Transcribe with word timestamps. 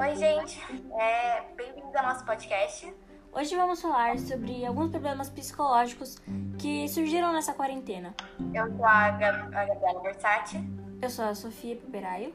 Oi, 0.00 0.14
gente. 0.14 0.60
É, 0.96 1.42
Bem-vindos 1.56 1.92
ao 1.96 2.04
nosso 2.04 2.24
podcast. 2.24 2.94
Hoje 3.32 3.56
vamos 3.56 3.82
falar 3.82 4.16
sobre 4.18 4.64
alguns 4.64 4.90
problemas 4.90 5.28
psicológicos 5.28 6.22
que 6.56 6.88
surgiram 6.88 7.32
nessa 7.32 7.52
quarentena. 7.52 8.14
Eu 8.54 8.70
sou 8.76 8.84
a, 8.84 9.10
Gab 9.10 9.56
a 9.56 9.64
Gabriela 9.64 10.00
Borsatti. 10.00 10.58
Eu 11.02 11.10
sou 11.10 11.24
a 11.24 11.34
Sofia 11.34 11.74
Peperaio. 11.74 12.32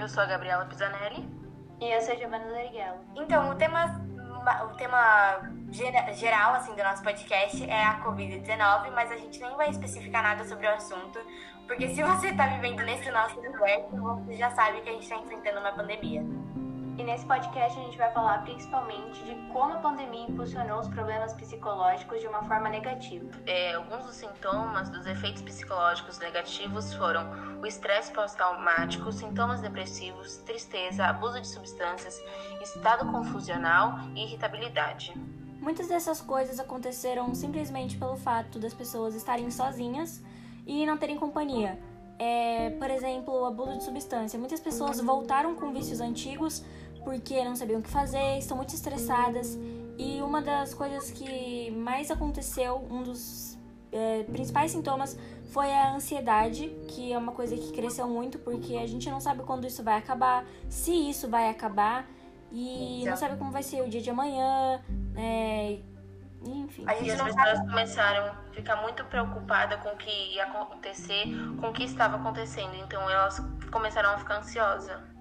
Eu 0.00 0.08
sou 0.08 0.22
a 0.22 0.26
Gabriela 0.26 0.64
Pisanelli. 0.66 1.28
E 1.80 1.92
eu 1.92 2.00
sou 2.00 2.14
a 2.14 2.16
Giovanna 2.16 2.46
Loriguelo. 2.46 2.98
Então, 3.16 3.50
o 3.50 3.54
tema, 3.56 4.00
o 4.64 4.76
tema 4.76 5.40
geral 6.12 6.54
assim, 6.54 6.72
do 6.72 6.82
nosso 6.84 7.02
podcast 7.02 7.68
é 7.68 7.84
a 7.84 8.00
Covid-19, 8.04 8.92
mas 8.92 9.10
a 9.10 9.16
gente 9.16 9.40
nem 9.40 9.56
vai 9.56 9.70
especificar 9.70 10.22
nada 10.22 10.44
sobre 10.44 10.66
o 10.66 10.70
assunto, 10.70 11.18
porque 11.68 11.88
se 11.88 12.02
você 12.02 12.28
está 12.28 12.46
vivendo 12.46 12.82
nesse 12.82 13.10
nosso 13.10 13.38
universo, 13.38 13.90
você 13.90 14.34
já 14.34 14.50
sabe 14.52 14.80
que 14.80 14.88
a 14.88 14.92
gente 14.92 15.02
está 15.02 15.16
enfrentando 15.16 15.60
uma 15.60 15.72
pandemia. 15.72 16.24
E 16.98 17.04
nesse 17.04 17.24
podcast 17.26 17.78
a 17.78 17.82
gente 17.84 17.96
vai 17.96 18.10
falar 18.12 18.42
principalmente 18.42 19.22
de 19.22 19.36
como 19.52 19.72
a 19.72 19.76
pandemia 19.76 20.26
impulsionou 20.28 20.80
os 20.80 20.88
problemas 20.88 21.32
psicológicos 21.32 22.20
de 22.20 22.26
uma 22.26 22.42
forma 22.42 22.68
negativa. 22.68 23.30
É, 23.46 23.74
alguns 23.74 24.04
dos 24.04 24.16
sintomas 24.16 24.90
dos 24.90 25.06
efeitos 25.06 25.40
psicológicos 25.40 26.18
negativos 26.18 26.92
foram 26.94 27.60
o 27.62 27.66
estresse 27.66 28.12
pós-traumático, 28.12 29.12
sintomas 29.12 29.60
depressivos, 29.60 30.38
tristeza, 30.38 31.06
abuso 31.06 31.40
de 31.40 31.46
substâncias, 31.46 32.20
estado 32.60 33.08
confusional 33.12 34.00
e 34.16 34.24
irritabilidade. 34.24 35.14
Muitas 35.60 35.86
dessas 35.86 36.20
coisas 36.20 36.58
aconteceram 36.58 37.32
simplesmente 37.32 37.96
pelo 37.96 38.16
fato 38.16 38.58
das 38.58 38.74
pessoas 38.74 39.14
estarem 39.14 39.52
sozinhas 39.52 40.20
e 40.66 40.84
não 40.84 40.98
terem 40.98 41.16
companhia. 41.16 41.78
É, 42.18 42.70
por 42.70 42.90
exemplo, 42.90 43.32
o 43.42 43.44
abuso 43.46 43.78
de 43.78 43.84
substância. 43.84 44.36
Muitas 44.36 44.58
pessoas 44.58 45.00
voltaram 45.00 45.54
com 45.54 45.72
vícios 45.72 46.00
antigos 46.00 46.64
porque 47.08 47.42
não 47.42 47.56
sabiam 47.56 47.80
o 47.80 47.82
que 47.82 47.88
fazer, 47.88 48.36
estão 48.36 48.54
muito 48.54 48.74
estressadas. 48.74 49.58
E 49.96 50.20
uma 50.20 50.42
das 50.42 50.74
coisas 50.74 51.10
que 51.10 51.70
mais 51.70 52.10
aconteceu, 52.10 52.86
um 52.90 53.02
dos 53.02 53.58
é, 53.90 54.24
principais 54.24 54.72
sintomas, 54.72 55.18
foi 55.50 55.72
a 55.72 55.94
ansiedade, 55.94 56.68
que 56.86 57.10
é 57.10 57.16
uma 57.16 57.32
coisa 57.32 57.56
que 57.56 57.72
cresceu 57.72 58.06
muito 58.06 58.38
porque 58.38 58.76
a 58.76 58.86
gente 58.86 59.10
não 59.10 59.22
sabe 59.22 59.42
quando 59.42 59.66
isso 59.66 59.82
vai 59.82 59.96
acabar, 59.96 60.44
se 60.68 60.92
isso 60.92 61.30
vai 61.30 61.48
acabar, 61.48 62.06
e 62.52 63.06
não 63.06 63.16
sabe 63.16 63.38
como 63.38 63.50
vai 63.50 63.62
ser 63.62 63.80
o 63.80 63.88
dia 63.88 64.02
de 64.02 64.10
amanhã, 64.10 64.78
é, 65.16 65.78
enfim. 66.44 66.84
E 66.84 67.10
as 67.10 67.22
pessoas 67.22 67.60
começaram 67.60 68.32
a 68.32 68.52
ficar 68.52 68.76
muito 68.82 69.02
preocupadas 69.06 69.80
com 69.80 69.88
o 69.88 69.96
que 69.96 70.34
ia 70.34 70.44
acontecer, 70.44 71.24
com 71.58 71.68
o 71.68 71.72
que 71.72 71.84
estava 71.84 72.16
acontecendo, 72.16 72.74
então 72.74 73.00
elas 73.08 73.42
começaram 73.72 74.10
a 74.10 74.18
ficar 74.18 74.40
ansiosas. 74.40 75.17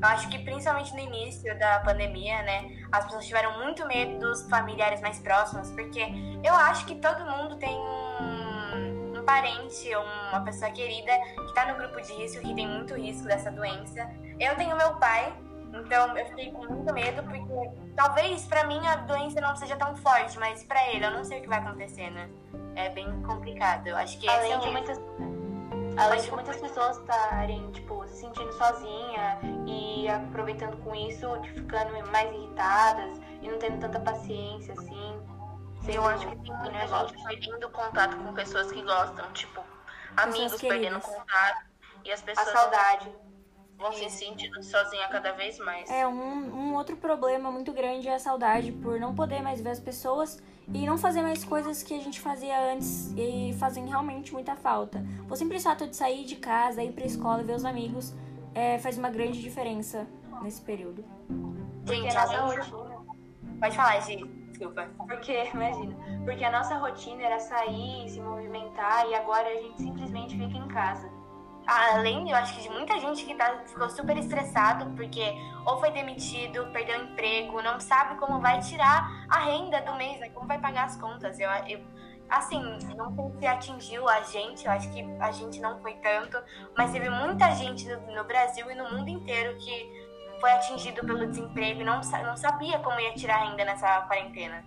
Eu 0.00 0.08
acho 0.08 0.28
que 0.28 0.38
principalmente 0.38 0.92
no 0.94 1.00
início 1.00 1.58
da 1.58 1.80
pandemia, 1.80 2.42
né, 2.42 2.70
as 2.92 3.04
pessoas 3.04 3.26
tiveram 3.26 3.58
muito 3.58 3.84
medo 3.86 4.18
dos 4.18 4.48
familiares 4.48 5.00
mais 5.00 5.18
próximos, 5.18 5.70
porque 5.72 6.00
eu 6.44 6.54
acho 6.54 6.86
que 6.86 6.94
todo 6.96 7.24
mundo 7.24 7.56
tem 7.56 7.76
um, 7.76 9.18
um 9.18 9.24
parente 9.24 9.92
ou 9.94 10.04
uma 10.30 10.40
pessoa 10.44 10.70
querida 10.70 11.12
que 11.34 11.46
está 11.46 11.66
no 11.66 11.76
grupo 11.76 12.00
de 12.00 12.12
risco, 12.12 12.40
que 12.40 12.54
tem 12.54 12.68
muito 12.68 12.94
risco 12.94 13.26
dessa 13.26 13.50
doença. 13.50 14.08
Eu 14.38 14.54
tenho 14.56 14.76
meu 14.76 14.94
pai, 14.96 15.32
então 15.74 16.16
eu 16.16 16.26
fiquei 16.26 16.52
com 16.52 16.64
muito 16.64 16.92
medo, 16.94 17.22
porque 17.24 17.70
talvez 17.96 18.46
para 18.46 18.64
mim 18.64 18.80
a 18.86 18.96
doença 18.96 19.40
não 19.40 19.56
seja 19.56 19.76
tão 19.76 19.96
forte, 19.96 20.38
mas 20.38 20.62
para 20.62 20.92
ele 20.92 21.04
eu 21.04 21.10
não 21.10 21.24
sei 21.24 21.40
o 21.40 21.42
que 21.42 21.48
vai 21.48 21.58
acontecer, 21.58 22.08
né? 22.10 22.30
É 22.76 22.88
bem 22.90 23.20
complicado. 23.22 23.88
Eu 23.88 23.96
acho 23.96 24.16
que 24.20 24.28
além 24.28 24.52
é 24.52 24.58
de 24.58 24.70
muitas 24.70 24.98
além 25.98 26.20
de 26.20 26.30
muitas 26.30 26.56
pessoas 26.56 26.96
estarem 26.98 27.70
tipo 27.72 28.06
se 28.06 28.20
sentindo 28.20 28.52
sozinha 28.52 29.38
e 29.66 30.08
aproveitando 30.08 30.76
com 30.84 30.94
isso, 30.94 31.28
ficando 31.54 31.92
mais 32.10 32.32
irritadas 32.32 33.18
e 33.42 33.48
não 33.48 33.58
tendo 33.58 33.80
tanta 33.80 34.00
paciência 34.00 34.74
assim. 34.74 35.20
Eu 35.88 36.06
acho 36.06 36.26
que 36.28 36.36
tem 36.36 36.54
muita 36.54 36.86
gente 36.86 37.24
perdendo 37.24 37.70
contato 37.70 38.16
com 38.16 38.34
pessoas 38.34 38.70
que 38.70 38.82
gostam, 38.82 39.32
tipo 39.32 39.64
amigos 40.16 40.60
perdendo 40.60 41.00
contato 41.00 41.66
e 42.04 42.12
as 42.12 42.20
pessoas 42.20 42.48
a 42.48 42.52
saudade 42.52 43.12
vão 43.78 43.92
se 43.92 44.10
sentindo 44.10 44.62
sozinha 44.62 45.06
cada 45.08 45.32
vez 45.32 45.58
mais. 45.58 45.88
É, 45.88 46.06
um, 46.06 46.12
um 46.12 46.74
outro 46.74 46.96
problema 46.96 47.50
muito 47.50 47.72
grande 47.72 48.08
é 48.08 48.14
a 48.14 48.18
saudade 48.18 48.72
por 48.72 48.98
não 48.98 49.14
poder 49.14 49.40
mais 49.40 49.60
ver 49.60 49.70
as 49.70 49.80
pessoas 49.80 50.42
e 50.74 50.84
não 50.84 50.98
fazer 50.98 51.22
mais 51.22 51.44
coisas 51.44 51.82
que 51.82 51.94
a 51.94 52.00
gente 52.00 52.20
fazia 52.20 52.72
antes 52.72 53.12
e 53.16 53.54
fazem 53.58 53.86
realmente 53.86 54.32
muita 54.32 54.54
falta. 54.56 55.02
O 55.30 55.36
simples 55.36 55.62
fato 55.62 55.86
de 55.86 55.96
sair 55.96 56.24
de 56.24 56.36
casa, 56.36 56.82
ir 56.82 56.92
pra 56.92 57.06
escola, 57.06 57.42
ver 57.42 57.54
os 57.54 57.64
amigos, 57.64 58.14
é, 58.54 58.78
faz 58.78 58.98
uma 58.98 59.08
grande 59.08 59.40
diferença 59.40 60.06
nesse 60.42 60.60
período. 60.60 61.04
Porque 61.86 62.08
a 62.08 62.14
nossa 62.14 62.40
rotina. 62.40 62.98
Pode 63.60 63.76
falar, 63.76 64.00
Gi. 64.00 64.24
Desculpa. 64.48 64.88
Porque, 64.98 65.50
imagina, 65.54 65.96
porque 66.24 66.44
a 66.44 66.50
nossa 66.50 66.76
rotina 66.76 67.22
era 67.22 67.38
sair, 67.38 68.08
se 68.08 68.20
movimentar 68.20 69.08
e 69.08 69.14
agora 69.14 69.48
a 69.48 69.54
gente 69.54 69.80
simplesmente 69.80 70.36
fica 70.36 70.58
em 70.58 70.68
casa 70.68 71.17
além, 71.68 72.30
eu 72.30 72.36
acho 72.36 72.54
que 72.54 72.62
de 72.62 72.70
muita 72.70 72.98
gente 72.98 73.24
que 73.24 73.34
tá, 73.34 73.62
ficou 73.66 73.90
super 73.90 74.16
estressado 74.16 74.90
porque 74.96 75.34
ou 75.66 75.78
foi 75.78 75.90
demitido, 75.90 76.66
perdeu 76.72 77.04
emprego, 77.04 77.60
não 77.60 77.78
sabe 77.78 78.18
como 78.18 78.40
vai 78.40 78.58
tirar 78.60 79.26
a 79.28 79.40
renda 79.40 79.82
do 79.82 79.94
mês, 79.96 80.18
né? 80.18 80.30
Como 80.30 80.46
vai 80.46 80.58
pagar 80.58 80.86
as 80.86 80.96
contas. 80.96 81.38
Eu, 81.38 81.50
eu 81.66 81.80
assim, 82.30 82.62
não 82.96 83.14
sei 83.14 83.38
se 83.38 83.46
atingiu 83.46 84.08
a 84.08 84.22
gente, 84.22 84.64
eu 84.64 84.72
acho 84.72 84.90
que 84.90 85.02
a 85.20 85.30
gente 85.30 85.60
não 85.60 85.78
foi 85.80 85.94
tanto, 85.96 86.38
mas 86.76 86.90
teve 86.90 87.10
muita 87.10 87.50
gente 87.52 87.86
no, 87.86 88.14
no 88.14 88.24
Brasil 88.24 88.70
e 88.70 88.74
no 88.74 88.90
mundo 88.90 89.08
inteiro 89.08 89.56
que 89.58 90.08
foi 90.40 90.52
atingido 90.52 91.04
pelo 91.04 91.26
desemprego 91.26 91.82
e 91.82 91.84
não, 91.84 92.00
não 92.24 92.36
sabia 92.36 92.78
como 92.78 92.98
ia 92.98 93.12
tirar 93.12 93.42
a 93.42 93.44
renda 93.44 93.64
nessa 93.64 94.02
quarentena. 94.02 94.64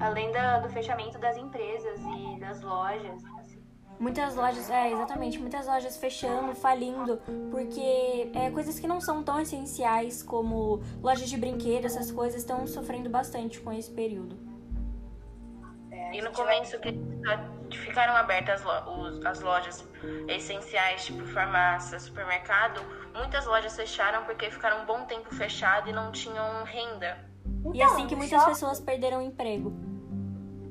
Além 0.00 0.32
da, 0.32 0.60
do 0.60 0.70
fechamento 0.70 1.18
das 1.18 1.36
empresas 1.36 2.00
e 2.00 2.40
das 2.40 2.62
lojas, 2.62 3.22
Muitas 3.98 4.34
lojas, 4.34 4.68
é, 4.70 4.90
exatamente, 4.92 5.38
muitas 5.38 5.66
lojas 5.66 5.96
fechando, 5.96 6.54
falindo, 6.54 7.20
porque 7.50 8.30
é, 8.34 8.50
coisas 8.50 8.78
que 8.78 8.86
não 8.86 9.00
são 9.00 9.22
tão 9.22 9.40
essenciais 9.40 10.22
como 10.22 10.82
lojas 11.00 11.28
de 11.28 11.36
brinquedo, 11.36 11.86
essas 11.86 12.10
coisas 12.10 12.40
estão 12.40 12.66
sofrendo 12.66 13.08
bastante 13.08 13.60
com 13.60 13.72
esse 13.72 13.90
período. 13.90 14.36
É, 15.92 16.16
e 16.16 16.20
no 16.22 16.32
começo 16.32 16.78
que 16.80 16.92
ficaram 17.70 18.16
abertas 18.16 18.62
as 19.24 19.40
lojas 19.40 19.88
essenciais, 20.28 21.04
tipo 21.04 21.24
farmácia, 21.26 21.98
supermercado, 22.00 22.80
muitas 23.14 23.46
lojas 23.46 23.76
fecharam 23.76 24.24
porque 24.24 24.50
ficaram 24.50 24.82
um 24.82 24.86
bom 24.86 25.04
tempo 25.04 25.32
fechado 25.34 25.88
e 25.88 25.92
não 25.92 26.10
tinham 26.10 26.64
renda. 26.64 27.18
e 27.72 27.82
assim 27.82 28.06
que 28.08 28.16
muitas 28.16 28.44
pessoas 28.44 28.80
perderam 28.80 29.18
o 29.18 29.22
emprego. 29.22 29.72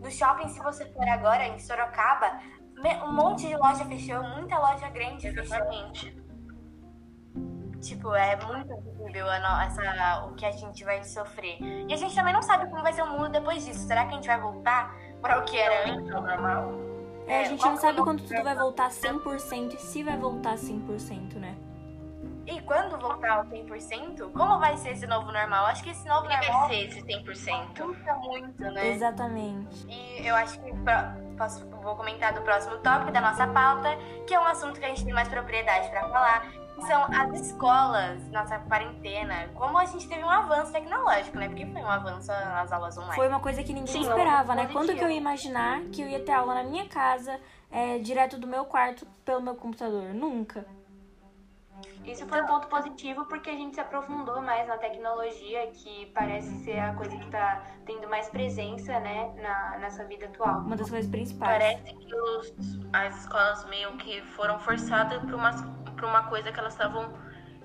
No 0.02 0.12
shopping, 0.12 0.50
se 0.50 0.60
você 0.60 0.86
for 0.88 1.08
agora 1.08 1.48
em 1.48 1.58
Sorocaba, 1.58 2.38
um 3.04 3.14
monte 3.14 3.48
de 3.48 3.56
loja 3.56 3.86
fechou, 3.86 4.22
muita 4.24 4.58
loja 4.60 4.90
grande 4.90 5.28
Exatamente. 5.28 6.06
fechou. 6.06 6.24
Tipo, 7.80 8.16
é 8.16 8.38
muito 8.46 8.74
visível 8.82 9.28
essa, 9.30 10.26
o 10.26 10.34
que 10.36 10.46
a 10.46 10.52
gente 10.52 10.86
vai 10.86 11.04
sofrer. 11.04 11.58
E 11.62 11.94
a 11.94 11.98
gente 11.98 12.16
também 12.16 12.34
não 12.34 12.42
sabe 12.42 12.70
como 12.70 12.82
vai 12.82 12.94
ser 12.94 13.02
o 13.02 13.08
mundo 13.08 13.30
depois 13.30 13.66
disso. 13.66 13.86
Será 13.86 14.06
que 14.06 14.14
a 14.14 14.16
gente 14.16 14.28
vai 14.28 14.40
voltar 14.40 14.96
para 15.22 15.40
o 15.40 15.44
que 15.44 15.58
era 15.58 15.92
antes? 15.92 16.10
normal? 16.10 16.72
É, 17.28 17.42
a 17.42 17.44
gente 17.46 17.64
não 17.64 17.78
sabe 17.78 18.02
quando 18.02 18.24
tudo 18.24 18.44
vai 18.44 18.56
voltar 18.56 18.90
100% 18.90 19.76
e 19.76 19.78
se 19.78 20.04
vai 20.04 20.18
voltar 20.18 20.56
100%, 20.56 21.36
né? 21.36 21.56
E 22.46 22.62
quando 22.62 23.00
voltar 23.00 23.38
ao 23.38 23.46
100%, 23.46 24.32
como 24.34 24.60
vai 24.60 24.78
ser 24.78 24.92
esse 24.92 25.08
novo 25.08 25.32
normal? 25.32 25.66
Acho 25.68 25.84
que 25.84 25.92
esse 25.92 26.06
novo 26.08 26.28
que 26.28 26.36
normal. 26.36 26.68
vai 26.68 26.70
ser 26.70 26.88
esse 26.88 27.02
100%? 27.02 27.86
Muda 27.86 28.16
muito, 28.16 28.64
né? 28.64 28.90
Exatamente. 28.90 29.88
E 29.88 30.28
eu 30.28 30.36
acho 30.36 30.60
que 30.60 30.72
posso, 31.38 31.66
vou 31.82 31.96
comentar 31.96 32.34
do 32.34 32.42
próximo 32.42 32.78
tópico 32.80 33.12
da 33.12 33.22
nossa 33.22 33.48
pauta, 33.48 33.98
que 34.28 34.34
é 34.34 34.40
um 34.40 34.46
assunto 34.46 34.80
que 34.80 34.86
a 34.86 34.90
gente 34.90 35.06
tem 35.06 35.14
mais 35.14 35.30
propriedade 35.30 35.90
para 35.90 36.02
falar, 36.10 36.52
que 36.76 36.82
são 36.86 37.04
as 37.04 37.40
escolas, 37.40 38.22
nossa 38.30 38.60
quarentena. 38.60 39.48
Como 39.56 39.78
a 39.78 39.86
gente 39.86 40.08
teve 40.08 40.24
um 40.24 40.30
avanço 40.30 40.74
tecnológico, 40.74 41.38
né? 41.38 41.48
Porque 41.48 41.66
foi 41.66 41.82
um 41.82 41.90
avanço 41.90 42.28
nas 42.28 42.72
aulas 42.74 42.98
online. 42.98 43.16
Foi 43.16 43.28
uma 43.30 43.40
coisa 43.40 43.64
que 43.64 43.72
ninguém 43.72 43.94
Sim, 43.94 44.02
esperava, 44.02 44.54
né? 44.54 44.68
Quando 44.72 44.94
que 44.94 45.04
eu 45.04 45.10
ia 45.10 45.18
imaginar 45.18 45.82
que 45.92 46.02
eu 46.02 46.10
ia 46.10 46.20
ter 46.20 46.34
aula 46.34 46.56
na 46.56 46.64
minha 46.64 46.90
casa, 46.90 47.40
é, 47.72 48.00
direto 48.00 48.38
do 48.38 48.48
meu 48.48 48.66
quarto, 48.66 49.08
pelo 49.24 49.42
meu 49.42 49.56
computador? 49.56 50.14
Nunca. 50.14 50.66
Isso 52.06 52.26
foi 52.28 52.42
um 52.42 52.46
ponto 52.46 52.68
positivo 52.68 53.26
porque 53.26 53.50
a 53.50 53.56
gente 53.56 53.76
se 53.76 53.82
aprofundou 53.82 54.42
mais 54.42 54.68
na 54.68 54.78
tecnologia, 54.78 55.68
que 55.68 56.08
parece 56.14 56.50
ser 56.64 56.80
a 56.80 56.94
coisa 56.94 57.16
que 57.16 57.26
está 57.26 57.64
tendo 57.86 58.10
mais 58.10 58.30
presença, 58.30 59.00
né, 59.00 59.34
na, 59.42 59.78
nessa 59.80 60.04
vida 60.06 60.26
atual. 60.26 60.60
Uma 60.60 60.76
das 60.76 60.90
coisas 60.90 61.10
principais. 61.10 61.64
Parece 61.64 61.96
que 61.96 62.16
os, 62.16 62.54
as 62.92 63.20
escolas 63.22 63.66
meio 63.70 63.96
que 63.98 64.22
foram 64.22 64.60
forçadas 64.60 65.22
para 65.24 65.36
uma, 65.36 65.52
uma 66.04 66.24
coisa 66.30 66.52
que 66.52 66.60
elas 66.60 66.74
estavam 66.74 67.14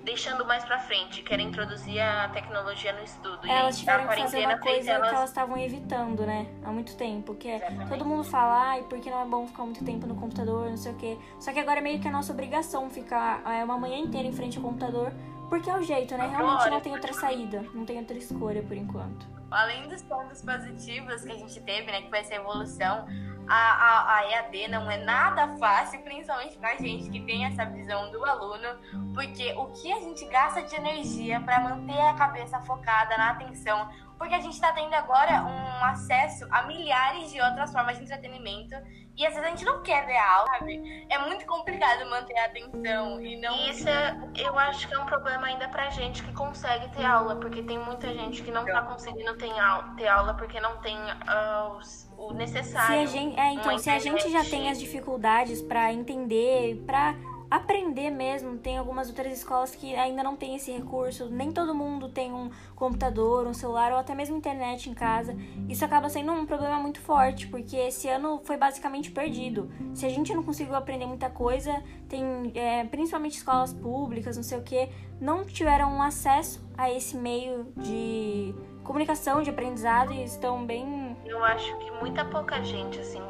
deixando 0.09 0.43
mais 0.43 0.65
para 0.65 0.79
frente, 0.79 1.21
que 1.21 1.31
era 1.31 1.41
introduzir 1.41 2.01
a 2.01 2.27
tecnologia 2.29 2.91
no 2.93 3.03
estudo. 3.03 3.45
É, 3.45 3.59
elas 3.59 3.77
tiveram 3.77 4.07
que 4.07 4.15
fazer 4.15 4.45
uma 4.45 4.57
coisa 4.57 4.91
elas... 4.91 5.09
que 5.09 5.15
elas 5.15 5.29
estavam 5.29 5.57
evitando, 5.57 6.25
né? 6.25 6.47
Há 6.63 6.71
muito 6.71 6.97
tempo. 6.97 7.35
Que 7.35 7.47
é, 7.47 7.59
todo 7.87 8.03
mundo 8.03 8.23
fala, 8.23 8.71
ai, 8.71 8.83
porque 8.89 9.09
não 9.09 9.21
é 9.21 9.25
bom 9.25 9.45
ficar 9.45 9.63
muito 9.63 9.85
tempo 9.85 10.07
no 10.07 10.15
computador, 10.15 10.67
não 10.67 10.77
sei 10.77 10.93
o 10.93 10.95
quê. 10.95 11.17
Só 11.39 11.53
que 11.53 11.59
agora 11.59 11.79
é 11.79 11.83
meio 11.83 11.99
que 11.99 12.07
a 12.07 12.11
nossa 12.11 12.33
obrigação 12.33 12.89
ficar 12.89 13.43
é, 13.45 13.63
uma 13.63 13.77
manhã 13.77 13.99
inteira 13.99 14.27
em 14.27 14.33
frente 14.33 14.57
ao 14.57 14.63
computador, 14.63 15.13
Porque 15.49 15.69
é 15.69 15.75
o 15.75 15.81
jeito, 15.81 16.15
né? 16.15 16.27
Realmente 16.27 16.69
não 16.69 16.79
tem 16.79 16.93
outra 16.93 17.11
saída, 17.11 17.65
não 17.73 17.83
tem 17.83 17.97
outra 17.97 18.15
escolha 18.15 18.61
por 18.61 18.77
enquanto. 18.77 19.27
Além 19.49 19.87
dos 19.87 20.03
pontos 20.03 20.43
positivos 20.43 21.23
que 21.23 21.31
a 21.31 21.35
gente 21.35 21.59
teve, 21.61 21.91
né, 21.91 22.03
que 22.03 22.09
foi 22.09 22.19
essa 22.19 22.35
evolução, 22.35 23.07
a, 23.49 23.55
a, 23.55 24.17
a 24.17 24.31
EAD 24.31 24.67
não 24.67 24.89
é 24.91 24.97
nada 24.97 25.57
fácil, 25.57 25.99
principalmente 26.01 26.55
pra 26.57 26.75
gente 26.75 27.09
que 27.09 27.19
tem 27.21 27.45
essa 27.45 27.65
visão 27.65 28.11
do 28.11 28.23
aluno, 28.23 28.77
porque 29.13 29.53
o 29.57 29.65
que 29.67 29.91
a 29.91 29.99
gente 29.99 30.23
gasta 30.25 30.61
de 30.61 30.75
energia 30.75 31.41
para 31.41 31.59
manter 31.59 31.99
a 31.99 32.13
cabeça 32.13 32.59
focada 32.61 33.17
na 33.17 33.31
atenção, 33.31 33.89
porque 34.19 34.35
a 34.35 34.41
gente 34.41 34.53
está 34.53 34.73
tendo 34.73 34.93
agora 34.93 35.45
um 35.45 35.85
acesso 35.85 36.45
a 36.51 36.63
milhares 36.63 37.31
de 37.31 37.41
outras 37.41 37.71
formas 37.71 37.97
de 37.97 38.03
entretenimento 38.03 38.75
e 39.15 39.25
às 39.25 39.33
vezes 39.33 39.47
a 39.47 39.49
gente 39.49 39.65
não 39.65 39.81
quer 39.81 40.05
ver 40.05 40.15
a 40.15 40.35
aula, 40.35 40.47
sabe? 40.59 41.05
É 41.09 41.17
muito 41.19 41.45
complicado 41.45 42.09
manter 42.09 42.37
a 42.37 42.45
atenção 42.45 43.21
e 43.21 43.35
não. 43.39 43.55
Isso 43.69 43.87
é, 43.87 44.17
eu 44.37 44.57
acho 44.57 44.87
que 44.87 44.93
é 44.93 44.99
um 44.99 45.05
problema 45.05 45.47
ainda 45.47 45.67
pra 45.67 45.89
gente 45.89 46.23
que 46.23 46.33
consegue 46.33 46.89
ter 46.95 47.03
aula, 47.03 47.37
porque 47.37 47.61
tem 47.63 47.77
muita 47.79 48.13
gente 48.13 48.41
que 48.41 48.51
não 48.51 48.65
tá 48.65 48.81
conseguindo 48.81 49.35
ter 49.37 49.57
aula, 49.57 49.93
ter 49.97 50.07
aula 50.07 50.33
porque 50.35 50.59
não 50.59 50.77
tem 50.77 50.97
uh, 50.97 51.77
os, 51.77 52.09
o 52.17 52.33
necessário. 52.33 53.07
Se 53.07 53.17
a 53.17 53.19
gente, 53.19 53.39
é, 53.39 53.53
então, 53.53 53.77
se 53.77 53.89
a 53.89 53.99
gente 53.99 54.29
já 54.29 54.43
tem 54.43 54.69
as 54.69 54.79
dificuldades 54.79 55.61
para 55.61 55.91
entender, 55.93 56.83
para 56.85 57.13
aprender 57.49 58.09
mesmo. 58.09 58.57
Tem 58.57 58.77
algumas 58.77 59.09
outras 59.09 59.33
escolas 59.33 59.75
que 59.75 59.95
ainda 59.95 60.23
não 60.23 60.35
tem 60.35 60.55
esse 60.55 60.71
recurso. 60.71 61.29
Nem 61.29 61.51
todo 61.51 61.73
mundo 61.73 62.09
tem 62.09 62.31
um 62.31 62.49
computador, 62.75 63.47
um 63.47 63.53
celular 63.53 63.91
ou 63.91 63.97
até 63.97 64.13
mesmo 64.13 64.37
internet 64.37 64.89
em 64.89 64.93
casa. 64.93 65.35
Isso 65.67 65.83
acaba 65.83 66.09
sendo 66.09 66.31
um 66.31 66.45
problema 66.45 66.79
muito 66.79 66.99
forte, 66.99 67.47
porque 67.47 67.75
esse 67.75 68.07
ano 68.07 68.39
foi 68.43 68.57
basicamente 68.57 69.11
perdido. 69.11 69.69
Se 69.93 70.05
a 70.05 70.09
gente 70.09 70.33
não 70.33 70.43
conseguiu 70.43 70.75
aprender 70.75 71.05
muita 71.05 71.29
coisa, 71.29 71.83
tem 72.07 72.51
é, 72.55 72.83
principalmente 72.85 73.37
escolas 73.37 73.73
públicas, 73.73 74.35
não 74.35 74.43
sei 74.43 74.57
o 74.57 74.63
que, 74.63 74.89
não 75.19 75.45
tiveram 75.45 76.01
acesso 76.01 76.63
a 76.77 76.91
esse 76.91 77.15
meio 77.17 77.67
de 77.75 78.53
comunicação, 78.83 79.41
de 79.43 79.49
aprendizado 79.49 80.13
e 80.13 80.23
estão 80.23 80.65
bem. 80.65 81.15
Eu 81.25 81.43
acho 81.43 81.77
que 81.77 81.91
muita 81.91 82.25
pouca 82.25 82.63
gente, 82.63 82.99
assim, 82.99 83.21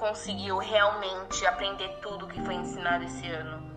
conseguiu 0.00 0.56
realmente 0.58 1.46
aprender 1.46 1.98
tudo 2.00 2.26
que 2.26 2.42
foi 2.42 2.54
ensinado 2.54 3.04
esse 3.04 3.28
ano. 3.28 3.70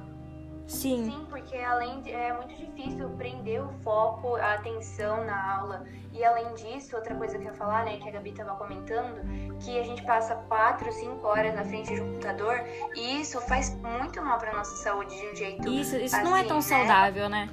Sim. 0.65 1.11
Sim, 1.11 1.27
porque 1.29 1.57
além 1.57 2.01
de, 2.01 2.11
é 2.11 2.33
muito 2.33 2.55
difícil 2.55 3.09
prender 3.09 3.61
o 3.61 3.69
foco, 3.83 4.37
a 4.37 4.53
atenção 4.53 5.25
na 5.25 5.57
aula. 5.57 5.85
E 6.13 6.23
além 6.23 6.53
disso, 6.53 6.95
outra 6.95 7.13
coisa 7.15 7.37
que 7.37 7.43
eu 7.43 7.51
ia 7.51 7.53
falar, 7.53 7.83
né, 7.83 7.97
que 7.97 8.07
a 8.07 8.11
Gabi 8.11 8.29
estava 8.29 8.55
comentando, 8.55 9.21
que 9.59 9.77
a 9.77 9.83
gente 9.83 10.01
passa 10.03 10.35
4, 10.35 10.91
5 10.91 11.27
horas 11.27 11.53
na 11.53 11.65
frente 11.65 11.93
de 11.93 12.01
um 12.01 12.13
computador 12.13 12.63
e 12.95 13.19
isso 13.19 13.41
faz 13.41 13.75
muito 13.75 14.21
mal 14.21 14.37
para 14.37 14.53
nossa 14.53 14.75
saúde 14.77 15.19
de 15.19 15.27
um 15.27 15.35
jeito 15.35 15.67
Isso, 15.67 15.97
isso 15.97 16.15
assim, 16.15 16.23
não 16.23 16.37
é 16.37 16.43
tão 16.45 16.57
né? 16.57 16.61
saudável, 16.61 17.27
né? 17.27 17.49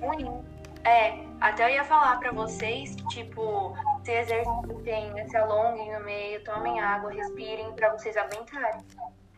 É, 0.84 1.24
até 1.40 1.64
eu 1.64 1.74
ia 1.74 1.84
falar 1.84 2.18
para 2.20 2.30
vocês 2.32 2.94
que, 2.94 3.08
tipo, 3.08 3.74
se 4.04 4.12
exercitem, 4.12 5.28
se 5.28 5.36
alonguem 5.36 5.92
no 5.92 6.00
meio, 6.00 6.42
tomem 6.44 6.80
água, 6.80 7.12
respirem 7.12 7.72
para 7.72 7.90
vocês 7.90 8.16
aguentarem. 8.16 8.80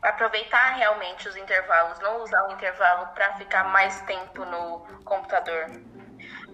Aproveitar 0.03 0.76
realmente 0.76 1.29
os 1.29 1.37
intervalos, 1.37 1.99
não 2.00 2.23
usar 2.23 2.49
o 2.49 2.53
intervalo 2.53 3.06
para 3.14 3.35
ficar 3.35 3.64
mais 3.69 4.00
tempo 4.03 4.44
no 4.44 4.81
computador. 5.05 5.70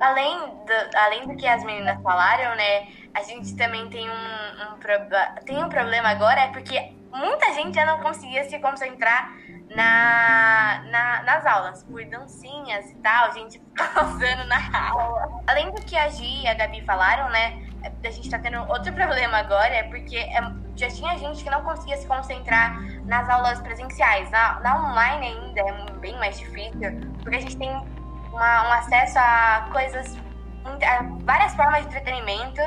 Além 0.01 0.39
do, 0.39 0.97
além 0.97 1.27
do 1.27 1.37
que 1.37 1.47
as 1.47 1.65
meninas 1.65 2.01
falaram, 2.03 2.55
né? 2.57 2.89
A 3.15 3.23
gente 3.23 3.57
também 3.57 3.89
tem 3.89 4.09
um, 4.09 4.13
um, 4.13 5.45
tem 5.45 5.63
um 5.63 5.69
problema 5.69 6.11
agora, 6.11 6.43
é 6.43 6.53
porque 6.53 6.93
muita 7.11 7.53
gente 7.55 7.75
já 7.75 7.85
não 7.85 8.01
conseguia 8.01 8.45
se 8.45 8.59
concentrar 8.59 9.35
na, 9.75 10.83
na, 10.91 11.23
nas 11.23 11.47
aulas, 11.47 11.83
por 11.85 12.05
dancinhas 12.07 12.91
e 12.91 12.95
tal, 12.97 13.27
a 13.27 13.31
gente 13.31 13.59
pausando 13.77 14.45
na 14.47 14.89
aula. 14.91 15.43
Além 15.47 15.71
do 15.73 15.81
que 15.83 15.97
a 15.97 16.09
Gi 16.09 16.43
e 16.43 16.49
a 16.49 16.55
Gabi 16.55 16.83
falaram, 16.83 17.29
né? 17.31 17.67
A 18.05 18.11
gente 18.11 18.29
tá 18.29 18.39
tendo 18.39 18.59
outro 18.71 18.93
problema 18.95 19.39
agora, 19.39 19.75
é 19.75 19.83
porque 19.85 20.17
é, 20.17 20.41
já 20.77 20.89
tinha 20.89 21.17
gente 21.19 21.45
que 21.45 21.51
não 21.51 21.63
conseguia 21.63 21.97
se 21.97 22.07
concentrar 22.07 22.81
nas 23.05 23.29
aulas 23.29 23.61
presenciais. 23.61 24.31
Na, 24.31 24.61
na 24.61 24.91
online 24.91 25.27
ainda 25.27 25.61
é 25.61 25.91
bem 26.01 26.17
mais 26.19 26.39
difícil, 26.39 27.01
porque 27.23 27.37
a 27.37 27.41
gente 27.41 27.57
tem 27.57 27.71
uma, 28.33 28.69
um 28.69 28.73
acesso 28.73 29.19
a 29.19 29.69
coisas, 29.73 30.17
a 30.65 31.03
várias 31.25 31.55
formas 31.55 31.83
de 31.83 31.89
entretenimento, 31.89 32.61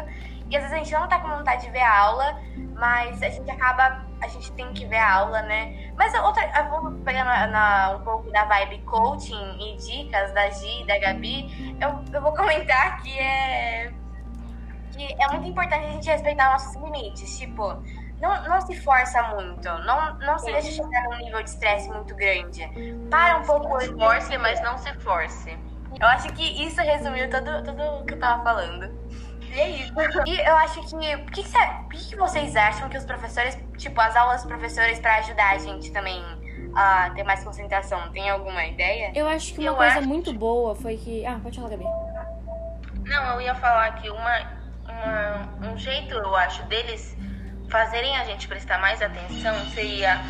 e 0.51 0.57
às 0.57 0.63
vezes 0.63 0.73
a 0.73 0.77
gente 0.77 0.91
não 0.91 1.07
tá 1.07 1.19
com 1.19 1.29
vontade 1.29 1.65
de 1.65 1.71
ver 1.71 1.81
a 1.81 1.97
aula, 1.97 2.39
mas 2.75 3.23
a 3.23 3.29
gente 3.29 3.49
acaba, 3.49 4.05
a 4.21 4.27
gente 4.27 4.51
tem 4.51 4.73
que 4.73 4.85
ver 4.85 4.97
a 4.97 5.13
aula, 5.13 5.41
né? 5.43 5.91
Mas 5.95 6.13
outra, 6.15 6.43
eu 6.57 6.69
vou 6.69 6.91
pegar 7.03 7.23
na, 7.23 7.47
na, 7.47 7.95
um 7.95 8.03
pouco 8.03 8.29
da 8.31 8.43
vibe 8.43 8.79
coaching 8.83 9.57
e 9.59 9.77
dicas 9.77 10.33
da 10.33 10.49
Gi 10.49 10.81
e 10.81 10.85
da 10.85 10.99
Gabi, 10.99 11.77
eu, 11.79 12.03
eu 12.13 12.21
vou 12.21 12.33
comentar 12.35 13.01
que 13.01 13.17
é, 13.17 13.93
que 14.91 15.15
é 15.17 15.27
muito 15.29 15.47
importante 15.47 15.85
a 15.85 15.91
gente 15.91 16.09
respeitar 16.09 16.51
nossos 16.51 16.75
limites, 16.75 17.39
tipo 17.39 17.81
não, 18.21 18.43
não 18.43 18.61
se 18.61 18.79
força 18.79 19.23
muito. 19.23 19.67
Não, 19.67 20.19
não 20.19 20.37
se 20.37 20.51
deixa 20.51 20.71
chegar 20.71 21.03
num 21.05 21.17
nível 21.17 21.41
de 21.41 21.49
estresse 21.49 21.89
muito 21.89 22.15
grande. 22.15 22.69
Para 23.09 23.37
um 23.37 23.43
pouco. 23.43 23.81
Se 23.81 23.91
force, 23.93 24.37
mas 24.37 24.61
não 24.61 24.77
se 24.77 24.93
force. 24.99 25.57
Eu 25.99 26.07
acho 26.07 26.31
que 26.33 26.63
isso 26.63 26.79
resumiu 26.81 27.29
tudo, 27.29 27.63
tudo 27.63 27.83
o 27.83 28.05
que 28.05 28.13
eu 28.13 28.19
tava 28.19 28.43
falando. 28.43 28.91
E 29.53 29.59
é 29.59 29.69
isso. 29.69 29.93
E 30.25 30.39
eu 30.39 30.55
acho 30.57 30.81
que. 30.87 30.95
O 30.95 31.25
que, 31.25 31.43
que, 31.43 31.51
que, 31.91 32.09
que 32.09 32.15
vocês 32.15 32.55
acham 32.55 32.87
que 32.89 32.97
os 32.97 33.05
professores. 33.05 33.57
Tipo, 33.77 33.99
as 34.01 34.15
aulas 34.15 34.41
dos 34.43 34.45
professores 34.51 34.99
para 34.99 35.15
ajudar 35.17 35.51
a 35.55 35.57
gente 35.57 35.91
também 35.91 36.23
a 36.75 37.09
ter 37.11 37.23
mais 37.23 37.43
concentração? 37.43 38.11
Tem 38.11 38.29
alguma 38.29 38.65
ideia? 38.65 39.11
Eu 39.13 39.27
acho 39.27 39.53
que 39.53 39.59
uma 39.59 39.67
Eu 39.69 39.75
coisa 39.75 39.99
acho- 39.99 40.07
muito 40.07 40.33
boa 40.33 40.75
foi 40.75 40.97
que. 40.97 41.25
Ah, 41.25 41.39
pode 41.41 41.57
falar, 41.57 41.69
Gabi. 41.71 41.85
Não, 43.05 43.33
eu 43.33 43.41
ia 43.41 43.55
falar 43.55 43.91
que 44.01 44.09
uma, 44.09 44.41
uma- 44.87 45.71
um 45.71 45.77
jeito, 45.77 46.13
eu 46.13 46.35
acho, 46.35 46.63
deles 46.63 47.15
fazerem 47.69 48.15
a 48.17 48.23
gente 48.25 48.47
prestar 48.47 48.79
mais 48.79 49.01
atenção 49.01 49.55
seria 49.73 50.21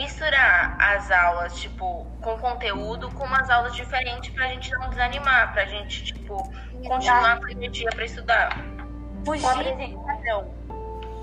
misturar 0.00 0.76
as 0.80 1.10
aulas, 1.10 1.54
tipo, 1.60 2.06
com 2.22 2.38
conteúdo, 2.38 3.10
com 3.10 3.24
umas 3.24 3.50
aulas 3.50 3.74
diferentes 3.74 4.30
pra 4.30 4.48
gente 4.48 4.70
não 4.72 4.88
desanimar, 4.88 5.52
pra 5.52 5.66
gente, 5.66 6.04
tipo, 6.04 6.42
continuar 6.86 7.38
com 7.38 7.48
energia 7.48 7.90
pra 7.90 8.06
estudar. 8.06 8.64
Fugir 9.26 9.42
Com 9.42 9.48
apresentação. 9.48 10.54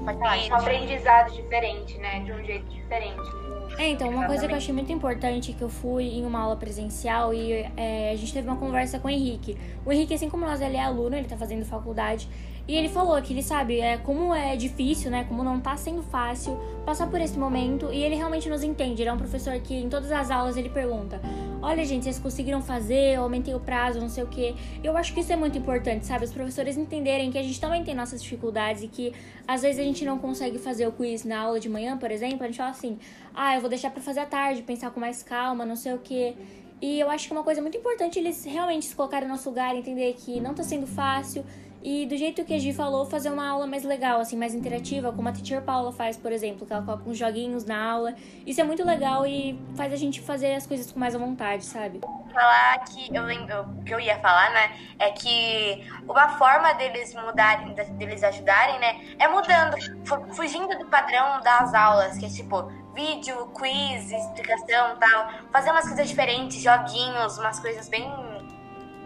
Pode 0.05 0.19
falar, 0.19 0.37
gente. 0.37 0.51
Um 0.51 0.55
aprendizado 0.55 1.33
diferente, 1.33 1.97
né? 1.97 2.19
De 2.19 2.31
um 2.31 2.45
jeito 2.45 2.69
diferente. 2.69 3.47
É, 3.79 3.89
então, 3.89 4.09
uma 4.09 4.27
coisa 4.27 4.47
que 4.47 4.53
eu 4.53 4.57
achei 4.57 4.73
muito 4.73 4.91
importante 4.91 5.53
que 5.53 5.61
eu 5.61 5.69
fui 5.69 6.05
em 6.05 6.25
uma 6.25 6.39
aula 6.39 6.55
presencial 6.55 7.33
e 7.33 7.51
é, 7.75 8.11
a 8.11 8.15
gente 8.15 8.31
teve 8.31 8.47
uma 8.47 8.57
conversa 8.57 8.99
com 8.99 9.07
o 9.07 9.11
Henrique. 9.11 9.57
O 9.85 9.91
Henrique, 9.91 10.13
assim 10.13 10.29
como 10.29 10.45
nós, 10.45 10.61
ele 10.61 10.77
é 10.77 10.83
aluno, 10.83 11.15
ele 11.15 11.27
tá 11.27 11.35
fazendo 11.35 11.65
faculdade. 11.65 12.29
E 12.67 12.75
ele 12.75 12.89
falou 12.89 13.21
que 13.21 13.31
ele 13.31 13.41
sabe 13.41 13.79
é, 13.79 13.97
como 13.97 14.33
é 14.35 14.57
difícil, 14.57 15.09
né? 15.09 15.23
Como 15.23 15.41
não 15.41 15.57
tá 15.57 15.77
sendo 15.77 16.03
fácil 16.03 16.59
passar 16.85 17.09
por 17.09 17.21
esse 17.21 17.39
momento. 17.39 17.91
E 17.93 18.03
ele 18.03 18.15
realmente 18.15 18.49
nos 18.49 18.61
entende. 18.61 19.01
Ele 19.01 19.09
é 19.09 19.13
um 19.13 19.17
professor 19.17 19.57
que 19.61 19.73
em 19.73 19.87
todas 19.87 20.11
as 20.11 20.29
aulas 20.29 20.57
ele 20.57 20.67
pergunta: 20.67 21.21
Olha, 21.61 21.85
gente, 21.85 22.03
vocês 22.03 22.19
conseguiram 22.19 22.61
fazer? 22.61 23.15
Eu 23.15 23.23
aumentei 23.23 23.55
o 23.55 23.59
prazo, 23.59 24.01
não 24.01 24.09
sei 24.09 24.25
o 24.25 24.27
quê. 24.27 24.53
Eu 24.83 24.97
acho 24.97 25.13
que 25.13 25.21
isso 25.21 25.31
é 25.31 25.37
muito 25.37 25.57
importante, 25.57 26.05
sabe? 26.05 26.25
Os 26.25 26.33
professores 26.33 26.75
entenderem 26.75 27.31
que 27.31 27.37
a 27.37 27.43
gente 27.43 27.59
também 27.59 27.85
tem 27.85 27.95
nossas 27.95 28.21
dificuldades 28.21 28.83
e 28.83 28.89
que 28.89 29.13
às 29.47 29.61
vezes 29.61 29.79
a 29.79 29.83
gente 29.83 30.03
não 30.03 30.19
consegue 30.19 30.59
fazer 30.59 30.85
o 30.87 30.91
quiz 30.91 31.23
na 31.23 31.39
aula 31.39 31.61
de 31.61 31.69
manhã, 31.69 31.97
por 31.97 32.11
exemplo. 32.11 32.43
A 32.43 32.47
gente 32.47 32.57
fala 32.57 32.71
assim: 32.71 32.99
Ah, 33.33 33.55
eu 33.55 33.61
vou 33.61 33.69
deixar 33.69 33.91
pra 33.91 34.01
fazer 34.01 34.19
à 34.19 34.25
tarde, 34.25 34.61
pensar 34.61 34.91
com 34.91 34.99
mais 34.99 35.23
calma, 35.23 35.65
não 35.65 35.77
sei 35.77 35.93
o 35.93 35.99
quê. 35.99 36.35
E 36.81 36.99
eu 36.99 37.09
acho 37.09 37.27
que 37.27 37.33
uma 37.33 37.43
coisa 37.43 37.61
muito 37.61 37.77
importante 37.77 38.19
eles 38.19 38.43
realmente 38.43 38.85
se 38.85 38.95
colocarem 38.95 39.27
no 39.27 39.33
nosso 39.33 39.49
lugar, 39.49 39.75
entender 39.75 40.13
que 40.13 40.39
não 40.41 40.53
tá 40.53 40.63
sendo 40.63 40.85
fácil. 40.85 41.43
E 41.89 42.05
do 42.05 42.17
jeito 42.17 42.43
que 42.43 42.53
a 42.53 42.59
Gi 42.59 42.73
falou, 42.73 43.05
fazer 43.05 43.29
uma 43.29 43.47
aula 43.47 43.65
mais 43.65 43.83
legal, 43.85 44.19
assim, 44.19 44.35
mais 44.35 44.53
interativa, 44.53 45.13
como 45.13 45.29
a 45.29 45.31
Teacher 45.31 45.61
Paula 45.61 45.93
faz, 45.93 46.17
por 46.17 46.33
exemplo, 46.33 46.67
que 46.67 46.73
ela 46.73 46.81
coloca 46.83 47.09
uns 47.09 47.17
joguinhos 47.17 47.63
na 47.63 47.81
aula. 47.91 48.13
Isso 48.45 48.59
é 48.59 48.63
muito 48.65 48.83
legal 48.83 49.25
e 49.25 49.57
faz 49.73 49.93
a 49.93 49.95
gente 49.95 50.19
fazer 50.19 50.53
as 50.55 50.67
coisas 50.67 50.91
com 50.91 50.99
mais 50.99 51.15
à 51.15 51.17
vontade, 51.17 51.63
sabe? 51.63 52.01
falar 52.33 52.79
que 52.79 53.15
eu 53.15 53.23
lembro 53.23 53.65
que 53.85 53.93
eu 53.93 53.99
ia 53.99 54.19
falar, 54.19 54.51
né? 54.51 54.71
É 54.99 55.09
que 55.11 55.87
uma 56.07 56.27
forma 56.37 56.73
deles 56.73 57.15
mudarem, 57.15 57.73
de- 57.73 57.83
deles 57.93 58.21
ajudarem, 58.21 58.77
né? 58.79 59.15
É 59.17 59.27
mudando, 59.27 59.75
fu- 60.05 60.33
fugindo 60.35 60.77
do 60.77 60.85
padrão 60.87 61.41
das 61.41 61.73
aulas, 61.73 62.17
que 62.17 62.25
é 62.25 62.29
tipo 62.29 62.69
vídeo, 62.93 63.47
quiz, 63.55 64.11
explicação 64.11 64.97
tal. 64.99 65.29
Fazer 65.51 65.71
umas 65.71 65.87
coisas 65.87 66.07
diferentes, 66.07 66.61
joguinhos, 66.61 67.37
umas 67.39 67.59
coisas 67.59 67.87
bem. 67.89 68.05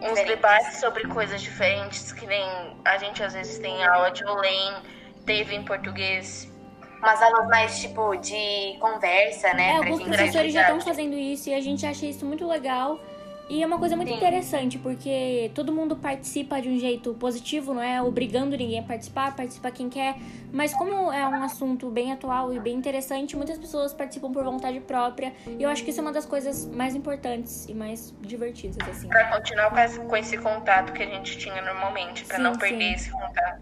Uns 0.01 0.10
diferentes. 0.10 0.36
debates 0.36 0.79
sobre 0.79 1.08
coisas 1.08 1.41
diferentes, 1.41 2.12
que 2.12 2.25
nem 2.25 2.43
a 2.84 2.98
gente 2.98 3.24
às 3.24 3.34
vezes 3.34 3.60
tem 3.60 3.84
aula 3.86 4.10
de 4.10 4.25
Olém, 4.25 4.74
teve 5.25 5.55
em 5.55 5.63
português. 5.63 6.51
Umas 6.98 7.22
aulas 7.22 7.48
mais 7.48 7.79
tipo 7.79 8.15
de 8.17 8.77
conversa, 8.79 9.53
né? 9.53 9.74
É, 9.74 9.77
alguns 9.77 10.03
professores 10.03 10.53
já 10.53 10.62
estão 10.62 10.81
fazendo 10.81 11.15
isso 11.15 11.50
e 11.50 11.53
a 11.53 11.62
gente 11.62 11.86
acha 11.86 12.05
isso 12.05 12.25
muito 12.25 12.48
legal. 12.48 13.00
E 13.51 13.62
é 13.62 13.67
uma 13.67 13.77
coisa 13.77 13.98
muito 13.98 14.08
Sim. 14.08 14.15
interessante, 14.15 14.79
porque 14.79 15.51
todo 15.53 15.74
mundo 15.74 15.93
participa 15.93 16.62
de 16.62 16.70
um 16.70 16.79
jeito 16.79 17.13
positivo, 17.15 17.74
não 17.74 17.84
é 17.84 18.01
obrigando 18.01 18.55
ninguém 18.55 18.79
a 18.79 18.84
participar, 18.84 19.36
participa 19.36 19.70
quem 19.70 19.89
quer. 19.89 20.15
Mas 20.53 20.74
como 20.74 21.12
é 21.12 21.27
um 21.27 21.43
assunto 21.43 21.89
bem 21.89 22.13
atual 22.13 22.53
e 22.53 22.62
bem 22.62 22.74
interessante, 22.74 23.36
muitas 23.36 23.58
pessoas 23.58 23.93
participam 23.93 24.31
por 24.31 24.46
vontade 24.46 24.79
própria. 24.79 25.34
E 25.46 25.62
eu 25.62 25.70
acho 25.70 25.84
que 25.84 25.89
isso 25.89 26.00
é 26.00 26.01
uma 26.01 26.13
das 26.13 26.25
coisas 26.25 26.65
mais 26.65 26.96
importantes 26.96 27.67
e 27.67 27.74
mais 27.74 28.15
divertidas, 28.22 28.88
assim. 28.88 29.10
Pra 29.10 29.25
continuar 29.25 29.70
com 30.08 30.15
esse 30.15 30.38
contato 30.38 30.93
que 30.93 31.03
a 31.03 31.08
gente 31.08 31.38
tinha 31.38 31.62
normalmente, 31.62 32.24
para 32.24 32.38
não 32.38 32.55
perder 32.55 32.86
sim. 32.86 32.93
esse 32.93 33.12
contato. 33.12 33.60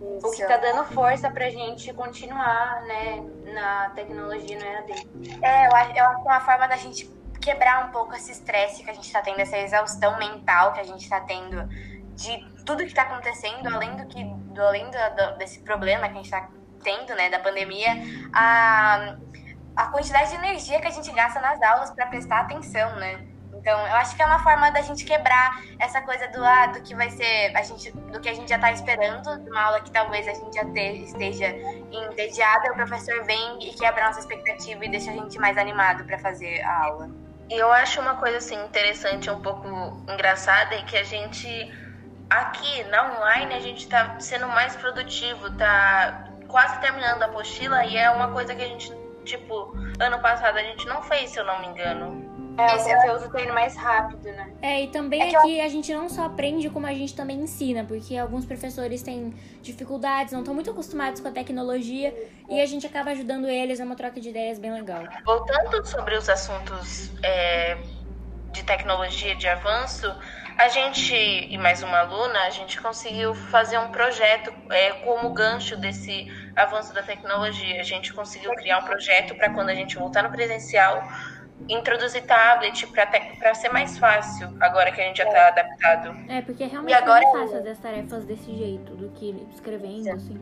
Isso. 0.00 0.26
O 0.26 0.32
que 0.32 0.44
tá 0.46 0.56
dando 0.56 0.84
força 0.86 1.30
pra 1.30 1.48
gente 1.48 1.92
continuar, 1.92 2.82
né, 2.82 3.24
na 3.54 3.90
tecnologia 3.90 4.58
no 4.58 4.64
EAD. 4.64 5.08
É, 5.42 5.68
eu 5.68 5.76
acho, 5.76 5.96
eu 5.96 6.04
acho 6.04 6.22
que 6.22 6.28
é 6.28 6.32
uma 6.32 6.40
forma 6.40 6.66
da 6.66 6.76
gente 6.76 7.17
quebrar 7.48 7.86
um 7.86 7.90
pouco 7.90 8.14
esse 8.14 8.30
estresse 8.30 8.84
que 8.84 8.90
a 8.90 8.92
gente 8.92 9.10
tá 9.10 9.22
tendo, 9.22 9.40
essa 9.40 9.56
exaustão 9.56 10.18
mental 10.18 10.74
que 10.74 10.80
a 10.80 10.84
gente 10.84 11.08
tá 11.08 11.18
tendo 11.20 11.66
de 12.14 12.44
tudo 12.66 12.84
que 12.84 12.92
tá 12.92 13.02
acontecendo, 13.02 13.66
além 13.74 13.96
do 13.96 14.06
que, 14.06 14.22
do, 14.22 14.60
além 14.60 14.84
do, 14.90 14.98
do, 15.16 15.38
desse 15.38 15.60
problema 15.60 16.08
que 16.08 16.14
a 16.14 16.16
gente 16.16 16.30
tá 16.30 16.46
tendo, 16.84 17.14
né, 17.14 17.30
da 17.30 17.38
pandemia, 17.38 17.90
a, 18.34 19.16
a 19.74 19.86
quantidade 19.86 20.30
de 20.30 20.36
energia 20.36 20.78
que 20.78 20.88
a 20.88 20.90
gente 20.90 21.10
gasta 21.12 21.40
nas 21.40 21.62
aulas 21.62 21.90
para 21.90 22.06
prestar 22.06 22.40
atenção, 22.40 22.96
né? 22.96 23.26
Então, 23.54 23.78
eu 23.86 23.94
acho 23.96 24.14
que 24.14 24.22
é 24.22 24.26
uma 24.26 24.38
forma 24.42 24.70
da 24.70 24.82
gente 24.82 25.04
quebrar 25.04 25.62
essa 25.78 26.00
coisa 26.02 26.28
do, 26.28 26.44
ah, 26.44 26.66
do 26.66 26.82
que 26.82 26.94
vai 26.94 27.10
ser, 27.10 27.56
a 27.56 27.62
gente, 27.62 27.90
do 27.90 28.20
que 28.20 28.28
a 28.28 28.34
gente 28.34 28.48
já 28.48 28.56
está 28.56 28.70
esperando, 28.70 29.42
de 29.42 29.50
uma 29.50 29.62
aula 29.62 29.80
que 29.80 29.90
talvez 29.90 30.28
a 30.28 30.34
gente 30.34 30.54
já 30.54 30.64
te, 30.66 31.04
esteja 31.04 31.48
entediada, 31.90 32.72
o 32.72 32.74
professor 32.74 33.24
vem 33.24 33.58
e 33.66 33.74
quebra 33.74 34.04
a 34.04 34.06
nossa 34.08 34.20
expectativa 34.20 34.84
e 34.84 34.88
deixa 34.88 35.10
a 35.10 35.14
gente 35.14 35.38
mais 35.38 35.56
animado 35.56 36.04
para 36.04 36.18
fazer 36.18 36.60
a 36.62 36.84
aula. 36.84 37.27
E 37.50 37.54
eu 37.56 37.72
acho 37.72 38.00
uma 38.00 38.16
coisa 38.16 38.38
assim 38.38 38.62
interessante, 38.64 39.30
um 39.30 39.40
pouco 39.40 39.66
engraçada, 40.08 40.74
é 40.74 40.82
que 40.82 40.96
a 40.96 41.04
gente 41.04 41.48
aqui 42.28 42.84
na 42.84 43.16
online 43.16 43.54
a 43.54 43.60
gente 43.60 43.84
está 43.84 44.20
sendo 44.20 44.46
mais 44.48 44.76
produtivo, 44.76 45.56
tá 45.56 46.28
quase 46.46 46.78
terminando 46.80 47.22
a 47.22 47.26
apostila 47.26 47.84
e 47.84 47.96
é 47.96 48.10
uma 48.10 48.32
coisa 48.32 48.54
que 48.54 48.62
a 48.62 48.66
gente, 48.66 48.92
tipo, 49.24 49.72
ano 49.98 50.18
passado 50.20 50.58
a 50.58 50.62
gente 50.62 50.86
não 50.86 51.02
fez, 51.02 51.30
se 51.30 51.38
eu 51.38 51.44
não 51.44 51.60
me 51.60 51.68
engano. 51.68 52.27
É, 52.58 52.74
o 52.74 52.82
conteúdo 52.82 53.30
tá 53.30 53.40
indo 53.40 53.54
mais 53.54 53.76
rápido, 53.76 54.24
né? 54.24 54.52
É, 54.60 54.82
e 54.82 54.88
também 54.88 55.22
é 55.22 55.36
aqui 55.36 55.58
eu... 55.58 55.64
a 55.64 55.68
gente 55.68 55.94
não 55.94 56.08
só 56.08 56.24
aprende, 56.24 56.68
como 56.68 56.86
a 56.86 56.92
gente 56.92 57.14
também 57.14 57.38
ensina, 57.40 57.84
porque 57.84 58.16
alguns 58.16 58.44
professores 58.44 59.00
têm 59.00 59.32
dificuldades, 59.62 60.32
não 60.32 60.40
estão 60.40 60.52
muito 60.52 60.70
acostumados 60.70 61.20
com 61.20 61.28
a 61.28 61.30
tecnologia, 61.30 62.12
e 62.48 62.60
a 62.60 62.66
gente 62.66 62.84
acaba 62.84 63.12
ajudando 63.12 63.48
eles, 63.48 63.78
é 63.78 63.84
uma 63.84 63.94
troca 63.94 64.20
de 64.20 64.30
ideias 64.30 64.58
bem 64.58 64.72
legal. 64.72 65.04
Voltando 65.24 65.86
sobre 65.86 66.16
os 66.16 66.28
assuntos 66.28 67.12
é, 67.22 67.78
de 68.50 68.64
tecnologia 68.64 69.36
de 69.36 69.46
avanço, 69.46 70.12
a 70.58 70.66
gente, 70.66 71.14
e 71.14 71.56
mais 71.56 71.84
uma 71.84 72.00
aluna, 72.00 72.40
a 72.40 72.50
gente 72.50 72.80
conseguiu 72.80 73.32
fazer 73.32 73.78
um 73.78 73.92
projeto 73.92 74.52
é, 74.72 74.90
como 75.04 75.32
gancho 75.32 75.76
desse 75.76 76.26
avanço 76.56 76.92
da 76.92 77.04
tecnologia. 77.04 77.80
A 77.80 77.84
gente 77.84 78.12
conseguiu 78.12 78.50
criar 78.56 78.78
um 78.78 78.82
projeto 78.82 79.36
para 79.36 79.50
quando 79.50 79.68
a 79.68 79.74
gente 79.76 79.94
voltar 79.94 80.24
no 80.24 80.30
presencial 80.32 81.06
introduzir 81.68 82.24
tablet 82.26 82.86
para 83.38 83.54
ser 83.54 83.70
mais 83.70 83.98
fácil 83.98 84.48
agora 84.60 84.90
que 84.92 85.00
a 85.00 85.14
já 85.14 85.24
está 85.24 85.48
adaptado. 85.48 86.16
É, 86.28 86.40
porque 86.42 86.64
realmente 86.64 86.92
e 86.92 86.94
agora... 86.94 87.24
é 87.24 87.26
mais 87.26 87.38
fácil 87.40 87.56
fazer 87.56 87.70
as 87.70 87.78
tarefas 87.78 88.24
desse 88.24 88.54
jeito 88.56 88.94
do 88.94 89.08
que 89.10 89.46
escrevendo, 89.52 90.10
assim. 90.10 90.40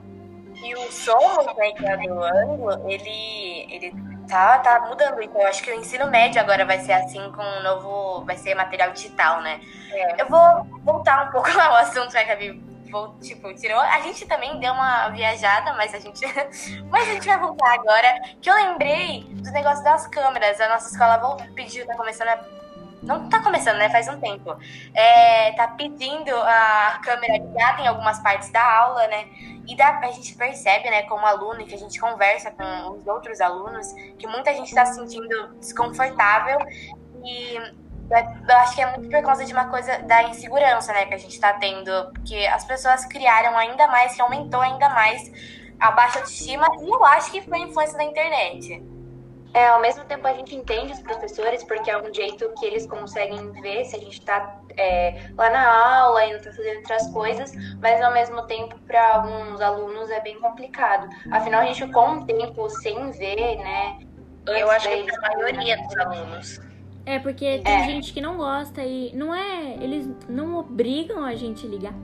E 0.63 0.75
o 0.75 0.91
som 0.91 1.43
né, 1.57 1.73
que 1.73 1.87
é 1.87 1.97
do 1.99 2.23
ângulo, 2.23 2.91
ele, 2.91 3.67
ele 3.71 3.95
tá, 4.27 4.59
tá 4.59 4.87
mudando. 4.89 5.23
Então, 5.23 5.41
eu 5.41 5.47
acho 5.49 5.63
que 5.63 5.71
o 5.71 5.75
ensino 5.75 6.11
médio 6.11 6.41
agora 6.41 6.65
vai 6.65 6.79
ser 6.79 6.93
assim 6.93 7.31
com 7.33 7.43
o 7.43 7.59
um 7.59 7.63
novo. 7.63 8.25
Vai 8.25 8.37
ser 8.37 8.55
material 8.55 8.91
digital, 8.93 9.43
né? 9.43 9.61
É. 9.93 10.23
Eu 10.23 10.27
vou 10.29 10.65
voltar 10.83 11.29
um 11.29 11.31
pouco 11.31 11.51
ao 11.61 11.77
assunto 11.77 12.13
né, 12.15 12.25
que 12.25 12.31
a 12.31 12.35
Gabi 12.35 12.76
tipo, 13.21 13.53
tirou. 13.55 13.79
A 13.79 14.01
gente 14.01 14.27
também 14.27 14.59
deu 14.59 14.73
uma 14.73 15.09
viajada, 15.09 15.73
mas 15.75 15.95
a 15.95 15.99
gente. 15.99 16.25
mas 16.91 17.09
a 17.09 17.13
gente 17.13 17.27
vai 17.27 17.39
voltar 17.39 17.75
agora. 17.75 18.21
Que 18.41 18.51
eu 18.51 18.55
lembrei 18.55 19.25
dos 19.31 19.53
negócios 19.53 19.85
das 19.85 20.07
câmeras. 20.07 20.61
A 20.61 20.69
nossa 20.69 20.91
escola 20.91 21.37
pediu, 21.55 21.87
tá 21.87 21.97
começando 21.97 22.29
a. 22.29 22.57
Não 23.03 23.29
tá 23.29 23.43
começando, 23.43 23.77
né? 23.77 23.89
Faz 23.91 24.09
um 24.09 24.19
tempo. 24.19 24.57
É, 24.95 25.53
tá 25.53 25.69
pedindo 25.69 26.35
a 26.35 27.01
câmera 27.05 27.35
ligada 27.35 27.83
em 27.83 27.87
algumas 27.87 28.19
partes 28.21 28.51
da 28.51 28.63
aula, 28.63 29.07
né? 29.07 29.27
E 29.69 29.77
dá, 29.77 29.99
a 29.99 30.11
gente 30.13 30.35
percebe, 30.35 30.89
né, 30.91 31.03
como 31.03 31.27
aluno, 31.27 31.67
que 31.67 31.75
a 31.75 31.79
gente 31.79 32.01
conversa 32.01 32.53
com 32.53 32.93
os 32.93 33.07
outros 33.07 33.41
alunos, 33.41 33.93
que 34.17 34.27
muita 34.27 34.55
gente 34.55 34.69
está 34.69 34.87
se 34.87 34.95
sentindo 34.95 35.55
desconfortável. 35.59 36.59
E 37.25 37.86
eu 38.11 38.57
acho 38.57 38.75
que 38.75 38.83
é 38.83 38.97
muito 38.97 39.11
por 39.11 39.23
causa 39.23 39.45
de 39.45 39.53
uma 39.53 39.67
coisa 39.67 39.99
da 40.01 40.25
insegurança, 40.25 40.93
né, 40.93 41.07
que 41.07 41.15
a 41.15 41.19
gente 41.19 41.39
tá 41.41 41.55
tendo. 41.55 41.91
Porque 42.13 42.47
as 42.47 42.65
pessoas 42.65 43.05
criaram 43.07 43.57
ainda 43.57 43.87
mais, 43.89 44.15
que 44.15 44.23
aumentou 44.23 44.61
ainda 44.61 44.89
mais 44.91 45.31
a 45.79 45.91
baixa 45.91 46.19
autoestima, 46.19 46.67
e 46.81 46.89
eu 46.89 47.05
acho 47.05 47.31
que 47.31 47.43
foi 47.43 47.59
influência 47.59 47.97
da 47.99 48.05
internet. 48.05 48.83
É, 49.53 49.69
ao 49.69 49.81
mesmo 49.81 50.05
tempo 50.05 50.27
a 50.27 50.35
gente 50.35 50.55
entende 50.55 50.93
os 50.93 51.01
professores, 51.01 51.65
porque 51.65 51.91
é 51.91 51.97
um 51.97 52.13
jeito 52.13 52.53
que 52.59 52.67
eles 52.67 52.87
conseguem 52.87 53.53
ver 53.53 53.85
se 53.87 53.97
a 53.97 53.99
gente 53.99 54.21
tá 54.21 54.61
é, 54.77 55.31
lá 55.35 55.49
na 55.49 55.97
aula 56.01 56.27
e 56.27 56.33
não 56.35 56.41
tá 56.41 56.53
fazendo 56.53 56.77
outras 56.77 57.11
coisas, 57.11 57.53
mas 57.81 58.03
ao 58.03 58.13
mesmo 58.13 58.43
tempo 58.43 58.79
para 58.87 59.15
alguns 59.15 59.61
alunos 59.61 60.11
é 60.11 60.21
bem 60.21 60.39
complicado. 60.41 61.09
Afinal, 61.33 61.63
a 61.63 61.65
gente 61.67 61.87
ficou 61.87 62.07
um 62.07 62.27
tempo 62.27 62.69
sem 62.69 63.11
ver, 63.13 63.57
né? 63.57 63.99
Eu 64.47 64.71
acho 64.71 64.89
que 64.89 64.95
é 64.95 65.15
a 65.15 65.21
maioria 65.23 65.77
dos 65.83 65.97
alunos. 65.97 66.66
É, 67.07 67.21
porque 67.21 67.61
tem 67.61 67.75
é. 67.75 67.85
gente 67.85 68.13
que 68.13 68.21
não 68.21 68.37
gosta 68.37 68.83
e 68.83 69.15
não 69.15 69.33
é. 69.33 69.77
Eles 69.81 70.09
não 70.29 70.57
obrigam 70.59 71.25
a 71.25 71.37
gente 71.37 71.65
ligar. 71.65 71.95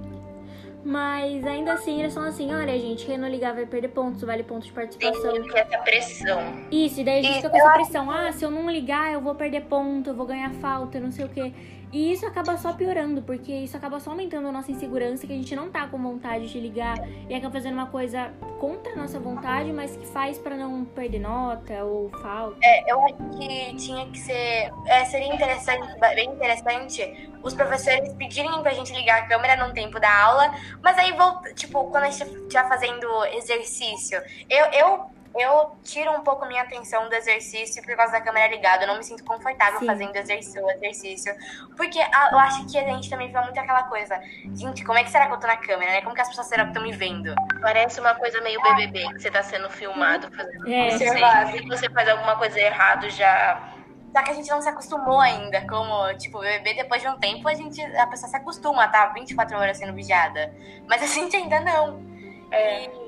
Mas 0.84 1.44
ainda 1.44 1.74
assim, 1.74 2.00
eles 2.00 2.14
falam 2.14 2.28
assim: 2.28 2.52
olha, 2.54 2.78
gente, 2.78 3.04
quem 3.04 3.18
não 3.18 3.28
ligar 3.28 3.54
vai 3.54 3.66
perder 3.66 3.88
pontos, 3.88 4.22
vale 4.22 4.42
pontos 4.42 4.66
de 4.66 4.72
participação. 4.72 5.32
Tem 5.32 5.42
que 5.42 5.58
essa 5.58 5.78
pressão. 5.78 6.40
Isso, 6.70 7.00
e 7.00 7.04
daí 7.04 7.18
a 7.18 7.22
gente 7.22 7.36
fica 7.36 7.50
com 7.50 7.56
essa 7.56 7.72
pressão: 7.72 8.10
ah, 8.10 8.32
se 8.32 8.44
eu 8.44 8.50
não 8.50 8.70
ligar, 8.70 9.12
eu 9.12 9.20
vou 9.20 9.34
perder 9.34 9.62
ponto, 9.62 10.10
eu 10.10 10.14
vou 10.14 10.26
ganhar 10.26 10.50
falta, 10.54 10.98
não 10.98 11.10
sei 11.10 11.24
o 11.24 11.28
quê. 11.28 11.52
E 11.92 12.12
isso 12.12 12.26
acaba 12.26 12.56
só 12.56 12.72
piorando, 12.72 13.20
porque 13.22 13.52
isso 13.52 13.76
acaba 13.76 14.00
só 14.00 14.10
aumentando 14.10 14.48
a 14.48 14.52
nossa 14.52 14.72
insegurança, 14.72 15.26
que 15.26 15.32
a 15.32 15.36
gente 15.36 15.54
não 15.54 15.70
tá 15.70 15.86
com 15.86 15.98
vontade 15.98 16.50
de 16.50 16.58
ligar 16.58 16.96
e 17.28 17.34
acaba 17.34 17.52
fazendo 17.52 17.74
uma 17.74 17.86
coisa 17.86 18.32
contra 18.58 18.94
a 18.94 18.96
nossa 18.96 19.20
vontade, 19.20 19.70
mas 19.72 19.94
que 19.94 20.06
faz 20.06 20.38
para 20.38 20.56
não 20.56 20.86
perder 20.86 21.18
nota 21.18 21.84
ou 21.84 22.08
falta. 22.08 22.56
É, 22.62 22.90
eu 22.90 22.98
acho 23.04 23.16
que 23.38 23.76
tinha 23.76 24.06
que 24.06 24.18
ser. 24.18 24.72
É, 24.86 25.04
seria 25.04 25.34
interessante, 25.34 25.86
bem 26.14 26.30
interessante, 26.30 27.30
os 27.42 27.52
professores 27.52 28.14
pedirem 28.14 28.62
pra 28.62 28.72
gente 28.72 28.92
ligar 28.94 29.22
a 29.22 29.26
câmera 29.26 29.56
num 29.56 29.74
tempo 29.74 30.00
da 30.00 30.24
aula, 30.24 30.54
mas 30.82 30.96
aí, 30.98 31.12
volta, 31.12 31.52
tipo, 31.52 31.84
quando 31.90 32.04
a 32.04 32.10
gente 32.10 32.24
estiver 32.24 32.68
fazendo 32.68 33.06
exercício, 33.34 34.18
eu, 34.48 34.64
eu 34.72 35.10
eu 35.34 35.76
tiro 35.82 36.12
um 36.12 36.22
pouco 36.22 36.46
minha 36.46 36.62
atenção 36.62 37.08
do 37.08 37.14
exercício 37.14 37.82
por 37.82 37.96
causa 37.96 38.12
da 38.12 38.20
câmera 38.20 38.52
ligada. 38.54 38.84
Eu 38.84 38.88
não 38.88 38.98
me 38.98 39.04
sinto 39.04 39.24
confortável 39.24 39.80
Sim. 39.80 39.86
fazendo 39.86 40.14
exercício, 40.16 40.70
exercício. 40.70 41.34
Porque 41.76 41.98
eu 41.98 42.38
acho 42.38 42.66
que 42.66 42.78
a 42.78 42.84
gente 42.84 43.08
também 43.08 43.30
vê 43.32 43.40
muito 43.40 43.58
aquela 43.58 43.84
coisa. 43.84 44.20
Gente, 44.54 44.84
como 44.84 44.98
é 44.98 45.04
que 45.04 45.10
será 45.10 45.26
que 45.26 45.32
eu 45.32 45.40
tô 45.40 45.46
na 45.46 45.56
câmera, 45.56 45.92
né? 45.92 46.00
Como 46.02 46.14
que 46.14 46.20
as 46.20 46.28
pessoas 46.28 46.46
será 46.48 46.64
que 46.64 46.70
estão 46.70 46.82
me 46.82 46.92
vendo? 46.92 47.34
Parece 47.60 48.00
uma 48.00 48.14
coisa 48.14 48.40
meio 48.40 48.60
BBB, 48.62 49.08
que 49.14 49.20
você 49.20 49.30
tá 49.30 49.42
sendo 49.42 49.70
filmado. 49.70 50.30
Fazendo 50.30 50.68
é, 50.68 50.90
se 50.90 51.68
você 51.68 51.88
faz 51.90 52.08
alguma 52.08 52.36
coisa 52.36 52.58
errado, 52.58 53.08
já 53.10 53.72
só 54.14 54.22
que 54.22 54.30
a 54.30 54.34
gente 54.34 54.50
não 54.50 54.60
se 54.60 54.68
acostumou 54.68 55.18
ainda, 55.20 55.66
como, 55.66 56.12
tipo, 56.18 56.38
bebê, 56.38 56.74
depois 56.74 57.00
de 57.00 57.08
um 57.08 57.18
tempo, 57.18 57.48
a 57.48 57.54
gente, 57.54 57.80
a 57.96 58.06
pessoa 58.06 58.28
se 58.28 58.36
acostuma 58.36 58.82
a 58.82 58.86
estar 58.86 59.06
24 59.14 59.56
horas 59.56 59.78
sendo 59.78 59.94
vigiada. 59.94 60.54
Mas 60.86 61.02
a 61.02 61.06
gente 61.14 61.34
ainda 61.34 61.58
não. 61.60 62.02
É. 62.50 62.84
E 62.84 63.01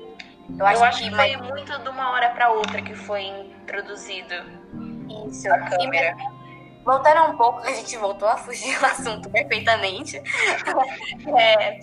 eu 0.57 0.65
acho, 0.65 0.79
eu 0.79 0.83
acho 0.85 1.03
que, 1.03 1.09
que 1.09 1.15
foi 1.15 1.37
muito 1.37 1.79
de 1.79 1.89
uma 1.89 2.11
hora 2.11 2.29
para 2.29 2.51
outra 2.51 2.81
que 2.81 2.93
foi 2.95 3.23
introduzido 3.23 4.33
isso. 5.27 5.51
A 5.51 5.59
câmera. 5.69 6.15
E, 6.17 6.83
voltando 6.83 7.31
um 7.31 7.37
pouco, 7.37 7.59
a 7.59 7.73
gente 7.73 7.97
voltou 7.97 8.27
a 8.27 8.37
fugir 8.37 8.77
do 8.79 8.85
assunto 8.85 9.29
perfeitamente. 9.29 10.21
é, 11.37 11.79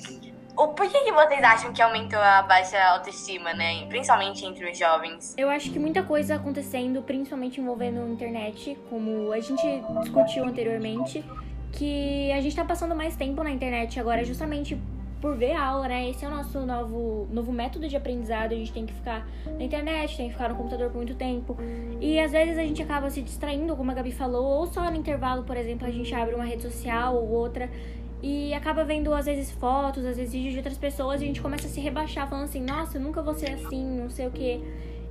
o 0.57 0.69
por 0.69 0.89
que, 0.89 1.01
que 1.01 1.13
vocês 1.13 1.43
acham 1.43 1.73
que 1.73 1.81
aumentou 1.81 2.21
a 2.21 2.43
baixa 2.43 2.79
autoestima, 2.91 3.53
né? 3.55 3.87
Principalmente 3.89 4.45
entre 4.45 4.71
os 4.71 4.79
jovens? 4.79 5.35
Eu 5.37 5.51
acho 5.51 5.71
que 5.71 5.79
muita 5.79 6.03
coisa 6.03 6.37
acontecendo, 6.37 7.03
principalmente 7.03 7.61
envolvendo 7.61 8.01
a 8.01 8.09
internet, 8.09 8.79
como 8.89 9.33
a 9.33 9.41
gente 9.41 9.83
discutiu 10.01 10.45
anteriormente, 10.45 11.25
que 11.73 12.31
a 12.33 12.41
gente 12.41 12.55
tá 12.55 12.65
passando 12.65 12.95
mais 12.95 13.17
tempo 13.17 13.43
na 13.43 13.51
internet 13.51 13.99
agora 13.99 14.25
justamente 14.25 14.79
por 15.23 15.37
ver 15.37 15.53
aula, 15.53 15.87
né? 15.87 16.11
Esse 16.11 16.25
é 16.25 16.29
o 16.29 16.31
nosso 16.33 16.59
novo, 16.67 17.29
novo 17.31 17.53
método 17.53 17.89
de 17.89 17.97
aprendizado. 17.97 18.53
A 18.53 18.57
gente 18.57 18.73
tem 18.73 18.85
que 18.85 18.93
ficar 18.93 19.25
na 19.47 19.65
internet, 19.65 20.17
tem 20.17 20.27
que 20.27 20.33
ficar 20.33 20.49
no 20.49 20.57
computador 20.57 20.89
por 20.89 20.97
muito 20.97 21.15
tempo. 21.15 21.57
E 22.01 22.19
às 22.19 22.33
vezes 22.33 22.59
a 22.59 22.63
gente 22.63 22.83
acaba 22.83 23.09
se 23.09 23.23
distraindo, 23.23 23.77
como 23.77 23.93
a 23.93 23.95
Gabi 23.95 24.11
falou, 24.11 24.45
ou 24.45 24.67
só 24.67 24.91
no 24.91 24.97
intervalo, 24.97 25.45
por 25.45 25.57
exemplo, 25.57 25.87
a 25.87 25.91
gente 25.91 26.13
abre 26.13 26.35
uma 26.35 26.45
rede 26.45 26.63
social 26.63 27.15
ou 27.15 27.31
outra 27.31 27.71
e 28.21 28.53
acaba 28.53 28.85
vendo 28.85 29.15
às 29.15 29.27
vezes 29.27 29.53
fotos, 29.53 30.05
às 30.05 30.17
vezes 30.17 30.33
vídeos 30.33 30.53
de 30.53 30.59
outras 30.59 30.77
pessoas 30.77 31.21
e 31.21 31.25
a 31.25 31.27
gente 31.29 31.41
começa 31.41 31.69
a 31.69 31.71
se 31.71 31.81
rebaixar, 31.81 32.29
falando 32.29 32.45
assim: 32.45 32.61
nossa, 32.61 32.99
eu 32.99 33.01
nunca 33.01 33.23
vou 33.23 33.35
ser 33.35 33.53
assim, 33.53 33.85
não 34.01 34.11
sei 34.11 34.27
o 34.27 34.31
que. 34.33 34.61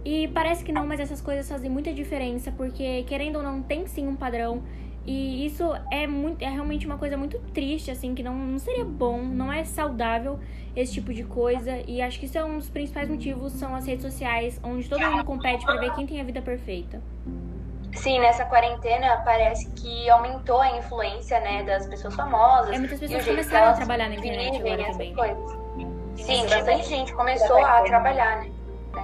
E 0.03 0.27
parece 0.29 0.63
que 0.63 0.73
não, 0.73 0.85
mas 0.85 0.99
essas 0.99 1.21
coisas 1.21 1.47
fazem 1.47 1.69
muita 1.69 1.93
diferença, 1.93 2.51
porque 2.51 3.03
querendo 3.03 3.37
ou 3.37 3.43
não, 3.43 3.61
tem 3.61 3.87
sim 3.87 4.07
um 4.07 4.15
padrão 4.15 4.61
E 5.05 5.45
isso 5.45 5.63
é 5.91 6.05
muito 6.05 6.43
é 6.43 6.49
realmente 6.49 6.85
uma 6.85 6.97
coisa 6.97 7.17
muito 7.17 7.39
triste, 7.53 7.89
assim, 7.89 8.13
que 8.13 8.21
não, 8.21 8.35
não 8.35 8.59
seria 8.59 8.85
bom, 8.85 9.19
não 9.21 9.51
é 9.51 9.63
saudável 9.63 10.39
esse 10.75 10.93
tipo 10.93 11.13
de 11.13 11.23
coisa. 11.23 11.81
E 11.87 12.01
acho 12.01 12.19
que 12.19 12.25
isso 12.25 12.37
é 12.37 12.43
um 12.43 12.57
dos 12.57 12.69
principais 12.69 13.09
motivos, 13.09 13.53
são 13.53 13.75
as 13.75 13.87
redes 13.87 14.03
sociais, 14.03 14.59
onde 14.63 14.87
todo 14.87 15.01
mundo 15.01 15.23
compete 15.25 15.65
para 15.65 15.79
ver 15.79 15.93
quem 15.95 16.05
tem 16.05 16.21
a 16.21 16.23
vida 16.23 16.41
perfeita. 16.41 17.01
Sim, 17.93 18.19
nessa 18.19 18.45
quarentena 18.45 19.21
parece 19.25 19.69
que 19.71 20.09
aumentou 20.09 20.61
a 20.61 20.77
influência, 20.77 21.39
né, 21.41 21.63
das 21.63 21.85
pessoas 21.87 22.15
famosas. 22.15 22.75
É, 22.75 22.79
muitas 22.79 22.99
pessoas 22.99 23.25
começaram 23.25 23.71
a 23.71 23.73
trabalhar 23.73 24.07
na 24.07 24.15
internet 24.15 24.57
agora 24.57 24.91
também. 24.91 25.13
Coisas. 25.13 25.61
Sim, 26.15 26.47
bastante 26.47 26.87
gente 26.87 27.13
começou 27.13 27.63
a 27.65 27.81
trabalhar, 27.81 28.41
né? 28.41 28.51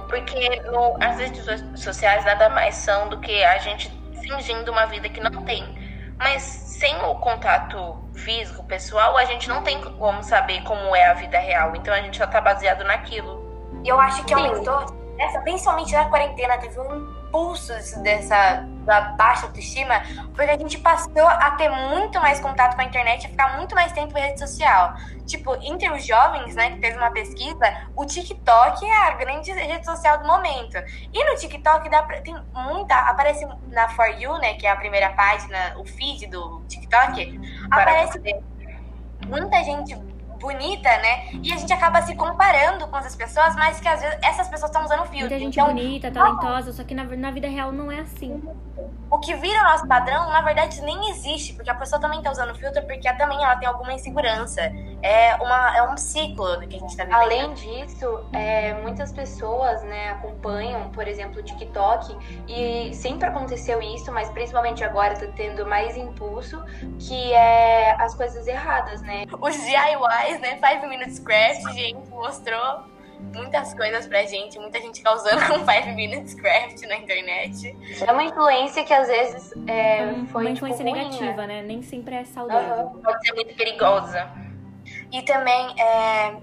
Porque 0.08 0.62
no, 0.62 0.96
as 1.00 1.18
redes 1.18 1.44
sociais 1.76 2.24
nada 2.24 2.48
mais 2.50 2.74
são 2.76 3.08
do 3.08 3.18
que 3.18 3.44
a 3.44 3.58
gente 3.58 3.90
fingindo 4.22 4.70
uma 4.70 4.86
vida 4.86 5.08
que 5.08 5.20
não 5.20 5.42
tem. 5.44 5.77
Mas 6.18 6.42
sem 6.42 6.96
o 7.04 7.14
contato 7.16 7.96
físico, 8.14 8.64
pessoal, 8.64 9.16
a 9.16 9.24
gente 9.24 9.48
não 9.48 9.62
tem 9.62 9.80
como 9.80 10.22
saber 10.22 10.62
como 10.62 10.94
é 10.94 11.06
a 11.06 11.14
vida 11.14 11.38
real. 11.38 11.74
Então 11.76 11.94
a 11.94 12.00
gente 12.00 12.18
já 12.18 12.26
tá 12.26 12.40
baseado 12.40 12.84
naquilo. 12.84 13.46
E 13.84 13.88
eu 13.88 14.00
acho 14.00 14.24
que 14.24 14.34
aumentou, 14.34 15.14
essa, 15.18 15.40
principalmente 15.40 15.92
na 15.92 16.06
quarentena, 16.06 16.58
teve 16.58 16.78
um 16.80 17.18
impulso 17.28 17.72
dessa 18.02 18.66
da 18.84 19.02
baixa 19.02 19.46
autoestima, 19.46 20.02
porque 20.34 20.50
a 20.50 20.56
gente 20.56 20.78
passou 20.78 21.26
a 21.26 21.50
ter 21.52 21.68
muito 21.68 22.18
mais 22.20 22.40
contato 22.40 22.74
com 22.74 22.80
a 22.80 22.84
internet 22.84 23.26
e 23.26 23.28
ficar 23.28 23.58
muito 23.58 23.74
mais 23.74 23.92
tempo 23.92 24.16
em 24.16 24.20
rede 24.20 24.38
social. 24.38 24.94
Tipo, 25.28 25.54
entre 25.62 25.90
os 25.90 26.06
jovens, 26.06 26.54
né, 26.54 26.70
que 26.70 26.80
teve 26.80 26.96
uma 26.96 27.10
pesquisa, 27.10 27.88
o 27.94 28.04
TikTok 28.06 28.84
é 28.84 29.08
a 29.08 29.10
grande 29.12 29.52
rede 29.52 29.84
social 29.84 30.18
do 30.18 30.26
momento. 30.26 30.76
E 31.12 31.24
no 31.30 31.36
TikTok 31.36 31.88
dá 31.90 32.02
pra, 32.02 32.20
tem 32.22 32.34
muita. 32.54 32.94
Aparece 32.94 33.46
na 33.68 33.88
For 33.90 34.08
You, 34.18 34.38
né, 34.38 34.54
que 34.54 34.66
é 34.66 34.70
a 34.70 34.76
primeira 34.76 35.10
página, 35.10 35.76
o 35.78 35.84
feed 35.84 36.26
do 36.28 36.64
TikTok, 36.66 37.40
aparece 37.70 38.18
muita 39.26 39.62
gente 39.62 39.94
bonita, 40.38 40.88
né? 40.98 41.30
E 41.42 41.52
a 41.52 41.56
gente 41.56 41.72
acaba 41.72 42.00
se 42.02 42.14
comparando 42.14 42.86
com 42.86 42.96
essas 42.96 43.14
pessoas, 43.14 43.54
mas 43.56 43.80
que 43.80 43.88
às 43.88 44.00
vezes 44.00 44.18
essas 44.22 44.48
pessoas 44.48 44.70
estão 44.70 44.84
usando 44.84 45.04
filtro. 45.06 45.20
Muita 45.20 45.38
gente 45.38 45.54
então, 45.54 45.66
bonita, 45.66 46.10
talentosa, 46.10 46.72
só 46.72 46.84
que 46.84 46.94
na, 46.94 47.04
na 47.04 47.30
vida 47.30 47.48
real 47.48 47.72
não 47.72 47.90
é 47.90 48.00
assim. 48.00 48.42
O 49.10 49.18
que 49.18 49.34
vira 49.34 49.60
o 49.60 49.64
nosso 49.64 49.86
padrão, 49.86 50.28
na 50.30 50.40
verdade, 50.42 50.80
nem 50.82 51.10
existe, 51.10 51.54
porque 51.54 51.70
a 51.70 51.74
pessoa 51.74 52.00
também 52.00 52.22
tá 52.22 52.30
usando 52.30 52.54
filtro 52.54 52.82
porque 52.86 53.12
também 53.14 53.42
ela 53.42 53.56
tem 53.56 53.68
alguma 53.68 53.92
insegurança. 53.92 54.62
É, 55.02 55.36
uma, 55.36 55.76
é 55.76 55.82
um 55.90 55.96
ciclo 55.96 56.58
que 56.60 56.76
a 56.76 56.78
gente 56.78 56.96
tá 56.96 57.04
vivendo. 57.04 57.20
Além 57.20 57.54
disso, 57.54 58.24
é, 58.32 58.74
muitas 58.74 59.12
pessoas 59.12 59.82
né, 59.84 60.10
acompanham, 60.10 60.90
por 60.90 61.06
exemplo, 61.06 61.40
o 61.40 61.42
TikTok, 61.42 62.16
e 62.48 62.92
sempre 62.94 63.28
aconteceu 63.28 63.80
isso, 63.80 64.10
mas 64.12 64.28
principalmente 64.30 64.82
agora 64.82 65.14
tá 65.14 65.26
tendo 65.36 65.64
mais 65.66 65.96
impulso, 65.96 66.62
que 66.98 67.32
é 67.32 67.94
as 68.00 68.14
coisas 68.14 68.46
erradas, 68.46 69.00
né? 69.02 69.24
Os 69.40 69.54
DIY 69.54 69.98
faz, 70.18 70.40
né? 70.40 70.58
Five 70.58 70.86
Minutes 70.86 71.18
Craft, 71.18 71.62
gente, 71.74 72.08
mostrou 72.10 72.84
muitas 73.34 73.74
coisas 73.74 74.06
pra 74.06 74.24
gente, 74.24 74.58
muita 74.58 74.80
gente 74.80 75.02
causando 75.02 75.44
com 75.46 75.58
Five 75.66 75.92
Minutes 75.94 76.34
Craft 76.34 76.82
na 76.82 76.96
internet. 76.96 77.76
É 78.06 78.12
uma 78.12 78.24
influência 78.24 78.84
que 78.84 78.92
às 78.92 79.08
vezes 79.08 79.52
é, 79.66 80.00
é 80.00 80.14
foi 80.30 80.42
uma 80.42 80.50
influência 80.50 80.84
tipo, 80.84 80.96
negativa, 80.96 81.32
ruim, 81.32 81.46
né? 81.46 81.62
Nem 81.62 81.82
sempre 81.82 82.16
é 82.16 82.24
saudável. 82.24 82.86
Uhum. 82.86 83.00
Pode 83.00 83.26
ser 83.26 83.34
muito 83.34 83.54
perigosa. 83.54 84.47
E 85.10 85.22
também 85.22 85.80
é, 85.80 86.36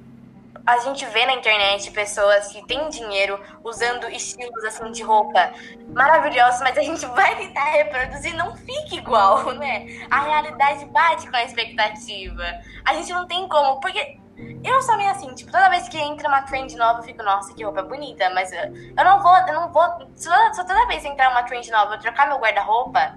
a 0.65 0.79
gente 0.79 1.05
vê 1.05 1.25
na 1.25 1.33
internet 1.33 1.91
pessoas 1.91 2.47
que 2.47 2.65
têm 2.65 2.89
dinheiro 2.89 3.39
usando 3.63 4.09
estilos 4.09 4.63
assim 4.63 4.91
de 4.91 5.03
roupa 5.03 5.51
maravilhosos, 5.93 6.59
mas 6.61 6.75
a 6.77 6.81
gente 6.81 7.05
vai 7.07 7.35
tentar 7.35 7.65
reproduzir 7.65 8.35
não 8.35 8.55
fica 8.55 8.95
igual, 8.95 9.51
né? 9.53 10.07
A 10.09 10.21
realidade 10.21 10.85
bate 10.85 11.29
com 11.29 11.35
a 11.35 11.43
expectativa. 11.43 12.43
A 12.83 12.93
gente 12.95 13.13
não 13.13 13.27
tem 13.27 13.47
como, 13.47 13.79
porque 13.79 14.17
eu 14.63 14.81
sou 14.81 14.97
meio 14.97 15.11
assim, 15.11 15.33
tipo, 15.35 15.51
toda 15.51 15.69
vez 15.69 15.87
que 15.87 15.97
entra 15.97 16.27
uma 16.27 16.41
trend 16.41 16.75
nova, 16.75 16.99
eu 16.99 17.03
fico, 17.03 17.21
nossa, 17.21 17.53
que 17.53 17.63
roupa 17.63 17.83
bonita, 17.83 18.29
mas 18.31 18.51
eu, 18.51 18.75
eu 18.97 19.05
não 19.05 19.21
vou, 19.21 19.37
eu 19.37 19.53
não 19.53 19.71
vou. 19.71 19.83
Se, 20.15 20.27
toda 20.55 20.87
vez 20.87 21.05
entrar 21.05 21.29
uma 21.29 21.43
trend 21.43 21.69
nova, 21.69 21.93
eu 21.93 21.99
trocar 21.99 22.27
meu 22.27 22.37
guarda-roupa, 22.37 23.15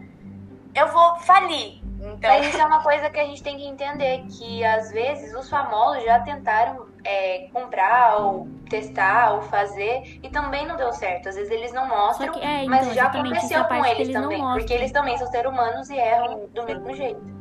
eu 0.74 0.86
vou 0.88 1.16
falir. 1.20 1.82
Então... 2.00 2.30
Mas 2.30 2.46
isso 2.48 2.60
é 2.60 2.64
uma 2.64 2.82
coisa 2.82 3.10
que 3.10 3.18
a 3.18 3.24
gente 3.24 3.42
tem 3.42 3.56
que 3.56 3.66
entender, 3.66 4.24
que 4.28 4.64
às 4.64 4.90
vezes 4.92 5.34
os 5.34 5.48
famosos 5.50 6.04
já 6.04 6.20
tentaram 6.20 6.86
é, 7.04 7.48
comprar 7.52 8.18
ou 8.18 8.48
testar 8.68 9.34
ou 9.34 9.42
fazer 9.42 10.18
e 10.22 10.28
também 10.28 10.66
não 10.66 10.76
deu 10.76 10.92
certo. 10.92 11.28
Às 11.28 11.36
vezes 11.36 11.50
eles 11.50 11.72
não 11.72 11.88
mostram, 11.88 12.32
que, 12.32 12.40
é, 12.40 12.64
então, 12.64 12.68
mas 12.68 12.94
já 12.94 13.06
aconteceu 13.06 13.64
com 13.64 13.84
eles, 13.84 14.08
eles 14.08 14.12
também, 14.12 14.40
porque 14.40 14.72
eles 14.72 14.92
também 14.92 15.18
são 15.18 15.26
seres 15.28 15.50
humanos 15.50 15.90
e 15.90 15.96
erram 15.96 16.46
do 16.54 16.64
mesmo 16.64 16.94
jeito. 16.94 17.37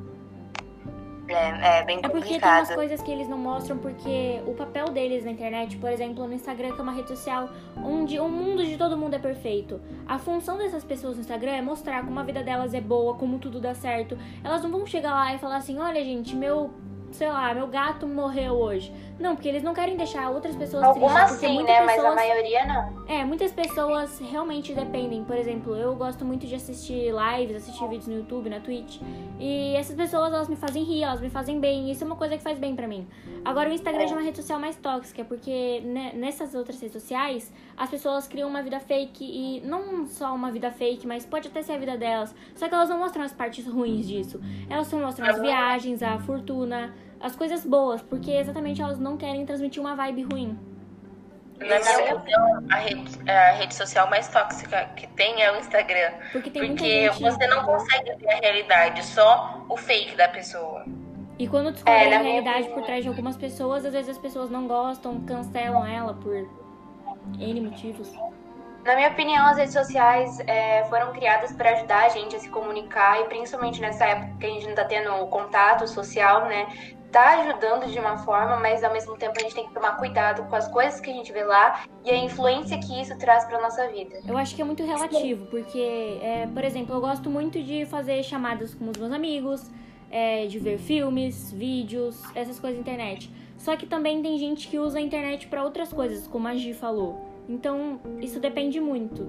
É, 1.30 1.80
é 1.80 1.84
bem 1.84 2.02
complicado. 2.02 2.06
É 2.06 2.10
porque 2.10 2.40
tem 2.40 2.50
umas 2.50 2.76
coisas 2.76 3.02
que 3.02 3.12
eles 3.12 3.28
não 3.28 3.38
mostram, 3.38 3.78
porque 3.78 4.42
o 4.46 4.54
papel 4.54 4.86
deles 4.90 5.26
na 5.26 5.32
internet, 5.32 5.78
por 5.78 5.92
exemplo, 5.92 6.28
no 6.28 6.34
Instagram, 6.34 6.74
que 6.74 6.80
é 6.80 6.84
uma 6.84 6.92
rede 6.92 7.10
social 7.10 7.50
onde 7.84 8.20
o 8.20 8.28
mundo 8.28 8.66
de 8.66 8.78
todo 8.78 8.98
mundo 8.98 9.16
é 9.16 9.20
perfeito. 9.20 9.80
A 10.08 10.18
função 10.18 10.58
dessas 10.58 10.84
pessoas 10.84 11.16
no 11.16 11.22
Instagram 11.22 11.52
é 11.52 11.62
mostrar 11.62 12.04
como 12.06 12.20
a 12.20 12.24
vida 12.24 12.44
delas 12.44 12.74
é 12.74 12.82
boa, 12.82 13.16
como 13.16 13.40
tudo 13.40 13.60
dá 13.60 13.74
certo. 13.74 14.18
Elas 14.44 14.62
não 14.64 14.72
vão 14.72 14.86
chegar 14.86 15.14
lá 15.14 15.34
e 15.34 15.38
falar 15.38 15.58
assim: 15.58 15.78
olha, 15.80 16.04
gente, 16.04 16.36
meu 16.36 16.72
sei 17.12 17.30
lá, 17.30 17.54
meu 17.54 17.68
gato 17.68 18.06
morreu 18.08 18.54
hoje. 18.54 18.94
Não, 19.20 19.36
porque 19.36 19.48
eles 19.48 19.64
não 19.64 19.74
querem 19.74 19.98
deixar 19.98 20.30
outras 20.30 20.56
pessoas 20.56 20.84
Algumas 20.84 21.32
tristes. 21.32 21.50
sim, 21.50 21.64
né? 21.64 21.82
Pessoas... 21.82 22.04
Mas 22.04 22.06
a 22.06 22.16
maioria 22.16 22.66
não. 22.66 23.06
É, 23.08 23.26
muitas 23.26 23.52
pessoas 23.52 24.20
realmente 24.20 24.74
dependem. 24.74 25.24
Por 25.24 25.36
exemplo, 25.36 25.76
eu 25.76 25.96
gosto 25.96 26.24
muito 26.24 26.46
de 26.46 26.54
assistir 26.54 27.12
lives, 27.12 27.56
assistir 27.56 27.88
vídeos 27.88 28.08
no 28.08 28.16
YouTube, 28.16 28.50
na 28.50 28.60
Twitch. 28.60 29.02
E 29.40 29.76
essas 29.76 29.96
pessoas, 29.96 30.32
elas 30.34 30.48
me 30.48 30.56
fazem 30.56 30.84
rir, 30.84 31.04
elas 31.04 31.20
me 31.20 31.30
fazem 31.30 31.60
bem. 31.60 31.90
Isso 31.90 32.04
é 32.04 32.08
uma 32.08 32.16
coisa 32.16 32.38
que 32.38 32.44
faz 32.44 32.60
bem 32.60 32.76
pra 32.76 32.88
mim. 32.88 33.08
Agora, 33.44 33.70
o 33.70 33.74
Instagram 33.74 34.04
é 34.04 34.08
uma 34.08 34.22
rede 34.22 34.38
social 34.38 34.60
mais 34.60 34.76
tóxica, 34.76 35.24
porque 35.24 35.82
né, 35.84 36.12
nessas 36.14 36.54
outras 36.54 36.80
redes 36.80 36.94
sociais, 36.94 37.52
as 37.76 37.90
pessoas 37.90 38.28
criam 38.28 38.50
uma 38.50 38.62
vida 38.62 38.80
fake. 38.80 39.24
E 39.24 39.62
não 39.62 40.06
só 40.06 40.34
uma 40.36 40.52
vida 40.52 40.72
fake, 40.72 41.08
mas 41.08 41.26
pode 41.26 41.48
até 41.48 41.62
ser 41.64 41.74
a 41.74 41.78
vida 41.78 41.98
delas. 41.98 42.36
Só 42.56 42.68
que 42.68 42.76
elas 42.76 42.90
não 42.90 43.00
mostram 43.00 43.24
as 43.24 43.34
partes 43.34 43.66
ruins 43.66 44.08
disso. 44.08 44.40
Elas 44.70 44.88
só 44.88 44.98
mostram 44.98 45.28
as 45.28 45.40
viagens, 45.40 46.04
a 46.04 46.20
fortuna 46.20 46.94
as 47.20 47.36
coisas 47.36 47.66
boas, 47.66 48.02
porque 48.02 48.32
exatamente 48.32 48.82
elas 48.82 49.00
não 49.00 49.18
querem 49.18 49.46
transmitir 49.46 49.82
uma 49.82 49.96
vibe 49.96 50.24
ruim. 50.24 50.58
Na 51.60 51.80
minha 51.80 52.16
opinião, 52.16 52.66
a 52.70 52.76
rede, 52.76 53.30
a 53.30 53.52
rede 53.54 53.74
social 53.74 54.08
mais 54.10 54.28
tóxica 54.28 54.86
que 54.96 55.08
tem 55.08 55.42
é 55.42 55.52
o 55.52 55.58
Instagram. 55.58 56.12
Porque, 56.32 56.52
tem 56.52 56.68
porque 56.68 57.12
gente... 57.12 57.24
você 57.24 57.48
não 57.48 57.64
consegue 57.64 58.16
ver 58.16 58.32
a 58.32 58.40
realidade, 58.40 59.04
só 59.04 59.66
o 59.68 59.76
fake 59.76 60.16
da 60.16 60.28
pessoa. 60.28 60.86
E 61.40 61.48
quando 61.48 61.72
descobre 61.72 62.10
é, 62.10 62.16
a 62.16 62.20
realidade 62.20 62.70
por 62.70 62.84
trás 62.84 63.04
de 63.04 63.10
algumas 63.10 63.38
pessoas, 63.38 63.86
às 63.86 63.94
vezes 63.94 64.10
as 64.10 64.18
pessoas 64.18 64.50
não 64.50 64.68
gostam, 64.68 65.20
cancelam 65.22 65.86
ela 65.86 66.14
por 66.14 66.48
N 67.40 67.62
motivos. 67.62 68.12
Na 68.88 68.96
minha 68.96 69.10
opinião, 69.10 69.46
as 69.46 69.58
redes 69.58 69.74
sociais 69.74 70.40
é, 70.48 70.86
foram 70.86 71.12
criadas 71.12 71.52
para 71.52 71.72
ajudar 71.72 72.06
a 72.06 72.08
gente 72.08 72.38
a 72.38 72.40
se 72.40 72.48
comunicar 72.48 73.20
e 73.20 73.26
principalmente 73.26 73.82
nessa 73.82 74.06
época 74.06 74.38
que 74.40 74.46
a 74.46 74.50
gente 74.50 74.64
não 74.64 74.70
está 74.70 74.86
tendo 74.86 75.28
contato 75.28 75.86
social, 75.86 76.46
né? 76.46 76.68
tá 77.12 77.42
ajudando 77.42 77.92
de 77.92 78.00
uma 78.00 78.18
forma, 78.20 78.56
mas 78.62 78.86
ao 78.86 78.94
mesmo 78.94 79.18
tempo 79.18 79.34
a 79.38 79.42
gente 79.42 79.56
tem 79.56 79.68
que 79.68 79.74
tomar 79.74 79.98
cuidado 79.98 80.44
com 80.44 80.56
as 80.56 80.70
coisas 80.70 81.02
que 81.02 81.10
a 81.10 81.14
gente 81.14 81.34
vê 81.34 81.44
lá 81.44 81.84
e 82.06 82.10
a 82.10 82.16
influência 82.16 82.80
que 82.80 83.02
isso 83.02 83.18
traz 83.18 83.44
para 83.44 83.62
nossa 83.62 83.90
vida. 83.90 84.22
Eu 84.26 84.38
acho 84.38 84.56
que 84.56 84.62
é 84.62 84.66
muito 84.66 84.86
relativo, 84.86 85.48
porque, 85.48 86.20
é, 86.22 86.48
por 86.54 86.64
exemplo, 86.64 86.96
eu 86.96 87.02
gosto 87.02 87.30
muito 87.30 87.62
de 87.62 87.86
fazer 87.86 88.24
chamadas 88.24 88.74
com 88.74 88.90
os 88.90 88.98
meus 88.98 89.12
amigos, 89.12 89.70
é, 90.10 90.46
de 90.48 90.60
ver 90.60 90.78
filmes, 90.78 91.52
vídeos, 91.52 92.24
essas 92.34 92.58
coisas 92.58 92.78
na 92.78 92.82
internet. 92.82 93.30
Só 93.58 93.76
que 93.76 93.86
também 93.86 94.22
tem 94.22 94.38
gente 94.38 94.70
que 94.70 94.80
usa 94.80 94.98
a 94.98 95.02
internet 95.02 95.48
para 95.48 95.62
outras 95.62 95.92
coisas, 95.92 96.26
como 96.26 96.48
a 96.48 96.56
Gi 96.56 96.74
falou. 96.74 97.27
Então, 97.48 98.00
isso 98.20 98.40
depende 98.40 98.80
muito. 98.80 99.28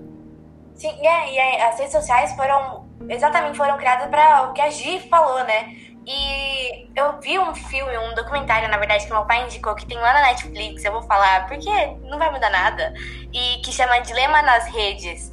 Sim, 0.74 0.94
é, 1.04 1.32
e 1.32 1.62
as 1.62 1.78
redes 1.78 1.92
sociais 1.92 2.32
foram 2.34 2.86
exatamente 3.08 3.56
foram 3.56 3.76
criadas 3.76 4.08
para 4.08 4.48
o 4.48 4.52
que 4.52 4.60
a 4.60 4.70
Gi 4.70 5.00
falou, 5.08 5.42
né? 5.44 5.76
E 6.06 6.88
eu 6.96 7.20
vi 7.20 7.38
um 7.38 7.54
filme, 7.54 7.96
um 7.98 8.14
documentário, 8.14 8.68
na 8.68 8.78
verdade, 8.78 9.04
que 9.04 9.12
meu 9.12 9.26
pai 9.26 9.44
indicou, 9.44 9.74
que 9.74 9.84
tem 9.84 9.98
lá 9.98 10.14
na 10.14 10.22
Netflix, 10.22 10.82
eu 10.82 10.92
vou 10.92 11.02
falar, 11.02 11.46
porque 11.46 11.70
não 12.04 12.18
vai 12.18 12.30
mudar 12.32 12.48
nada, 12.48 12.94
e 13.30 13.60
que 13.62 13.70
chama 13.70 14.00
Dilema 14.00 14.40
nas 14.40 14.66
Redes. 14.66 15.30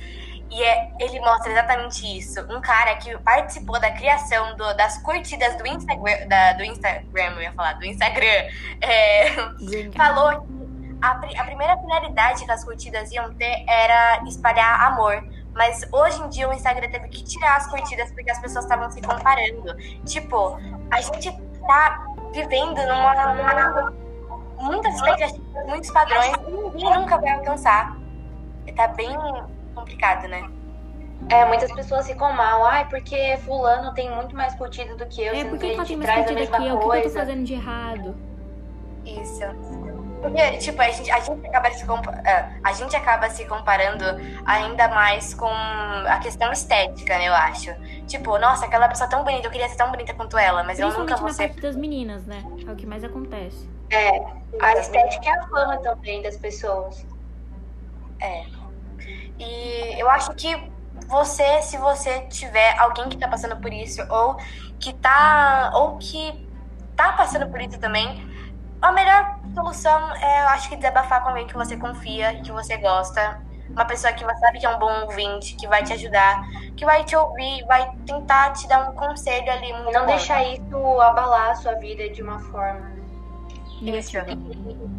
E 0.51 0.61
é, 0.61 0.91
ele 0.99 1.19
mostra 1.21 1.51
exatamente 1.51 2.17
isso. 2.17 2.41
Um 2.53 2.59
cara 2.59 2.95
que 2.97 3.17
participou 3.19 3.79
da 3.79 3.91
criação 3.91 4.55
do, 4.57 4.73
das 4.75 4.97
curtidas 5.01 5.55
do 5.55 5.65
Instagram, 5.65 6.27
da, 6.27 6.53
do 6.53 6.63
Instagram, 6.63 7.35
eu 7.35 7.41
ia 7.41 7.53
falar, 7.53 7.73
do 7.73 7.85
Instagram, 7.85 8.49
é, 8.81 9.31
falou 9.95 10.41
que 10.41 10.64
a, 11.01 11.11
a 11.11 11.43
primeira 11.45 11.77
finalidade 11.77 12.45
que 12.45 12.51
as 12.51 12.63
curtidas 12.63 13.11
iam 13.11 13.33
ter 13.33 13.63
era 13.67 14.23
espalhar 14.27 14.85
amor. 14.85 15.23
Mas 15.53 15.87
hoje 15.91 16.21
em 16.21 16.29
dia 16.29 16.49
o 16.49 16.53
Instagram 16.53 16.89
teve 16.89 17.07
que 17.07 17.23
tirar 17.23 17.55
as 17.55 17.67
curtidas 17.67 18.11
porque 18.11 18.29
as 18.29 18.39
pessoas 18.39 18.65
estavam 18.65 18.89
se 18.91 19.01
comparando. 19.01 19.75
Tipo, 20.05 20.59
a 20.91 21.01
gente 21.01 21.31
tá 21.65 22.05
vivendo 22.33 22.75
numa. 22.75 23.33
numa 23.33 23.93
muitas 24.59 24.95
expectativas, 24.95 25.67
muitos 25.67 25.91
padrões 25.91 26.33
e 26.47 26.51
ninguém 26.51 26.93
nunca 26.93 27.17
vai 27.17 27.31
alcançar. 27.31 27.97
Tá 28.75 28.87
bem 28.89 29.15
complicado, 29.73 30.27
né? 30.27 30.49
É, 31.29 31.45
muitas 31.45 31.71
pessoas 31.71 32.05
ficam 32.07 32.33
mal, 32.33 32.65
ai, 32.65 32.87
porque 32.89 33.37
fulano 33.45 33.93
tem 33.93 34.13
muito 34.13 34.35
mais 34.35 34.53
curtido 34.55 34.95
do 34.97 35.05
que 35.07 35.21
eu, 35.23 35.33
É, 35.33 35.37
sendo 35.37 35.49
por 35.51 35.59
que 35.59 35.65
que 35.67 35.71
a 35.71 35.73
ela 35.75 35.85
gente 35.85 35.97
tem 35.99 36.07
mais 36.07 36.25
curtida 36.25 36.39
mesma 36.39 36.57
que 36.57 36.67
eu? 36.67 36.75
O 36.75 36.79
que 36.79 36.79
que 36.79 36.85
eu 36.85 37.01
tô 37.01 37.01
coisa. 37.01 37.19
fazendo 37.19 37.43
de 37.43 37.53
errado? 37.53 38.15
Isso. 39.05 39.41
Porque, 40.25 40.57
tipo, 40.57 40.81
a 40.81 40.89
gente, 40.89 41.11
a 41.11 41.19
gente, 41.19 41.47
acaba 41.47 41.71
se 41.71 41.85
ah, 41.85 42.49
a 42.63 42.73
gente 42.73 42.95
acaba 42.95 43.29
se 43.29 43.45
comparando 43.45 44.03
ainda 44.45 44.87
mais 44.87 45.33
com 45.33 45.47
a 45.47 46.17
questão 46.17 46.51
estética, 46.51 47.17
né, 47.17 47.27
eu 47.27 47.33
acho. 47.33 47.73
Tipo, 48.07 48.37
nossa, 48.39 48.65
aquela 48.65 48.87
pessoa 48.87 49.09
tão 49.09 49.23
bonita, 49.23 49.47
eu 49.47 49.51
queria 49.51 49.69
ser 49.69 49.75
tão 49.75 49.91
bonita 49.91 50.13
quanto 50.13 50.37
ela, 50.37 50.63
mas 50.63 50.79
eu 50.79 50.91
nunca 50.97 51.15
vou 51.15 51.29
ser. 51.29 51.49
das 51.61 51.75
meninas, 51.75 52.25
né? 52.25 52.43
É 52.67 52.71
o 52.71 52.75
que 52.75 52.85
mais 52.87 53.03
acontece. 53.03 53.69
É, 53.91 54.19
a 54.59 54.73
estética 54.73 55.29
é 55.29 55.39
a 55.39 55.47
fama 55.47 55.77
também 55.77 56.21
das 56.23 56.37
pessoas. 56.37 57.05
E 59.37 59.99
eu 59.99 60.09
acho 60.09 60.33
que 60.33 60.55
você, 61.07 61.61
se 61.61 61.77
você 61.77 62.21
tiver 62.21 62.77
alguém 62.79 63.09
que 63.09 63.17
tá 63.17 63.27
passando 63.27 63.57
por 63.57 63.71
isso, 63.71 64.01
ou 64.09 64.37
que 64.79 64.93
tá. 64.93 65.71
ou 65.75 65.97
que 65.97 66.47
tá 66.95 67.11
passando 67.13 67.47
por 67.47 67.61
isso 67.61 67.77
também, 67.79 68.25
a 68.85 68.91
melhor 68.91 69.39
solução 69.53 70.15
é, 70.15 70.43
eu 70.43 70.49
acho 70.49 70.69
que 70.69 70.75
desabafar 70.75 71.21
com 71.23 71.29
alguém 71.29 71.47
que 71.47 71.55
você 71.55 71.75
confia, 71.75 72.39
que 72.41 72.51
você 72.51 72.77
gosta. 72.77 73.41
Uma 73.69 73.85
pessoa 73.85 74.13
que 74.13 74.23
você 74.23 74.37
sabe 74.37 74.59
que 74.59 74.65
é 74.65 74.69
um 74.69 74.77
bom 74.77 75.01
ouvinte, 75.01 75.55
que 75.55 75.67
vai 75.67 75.83
te 75.83 75.91
ajudar, 75.93 76.43
que 76.77 76.85
vai 76.85 77.03
te 77.03 77.15
ouvir, 77.15 77.65
vai 77.65 77.91
tentar 78.05 78.51
te 78.53 78.67
dar 78.67 78.89
um 78.89 78.93
conselho 78.93 79.51
ali 79.51 79.71
Não 79.91 80.01
bom. 80.01 80.05
deixar 80.05 80.43
isso 80.43 81.01
abalar 81.01 81.49
a 81.49 81.55
sua 81.55 81.73
vida 81.73 82.07
de 82.09 82.21
uma 82.21 82.39
forma. 82.39 82.93
Isso. 83.81 84.17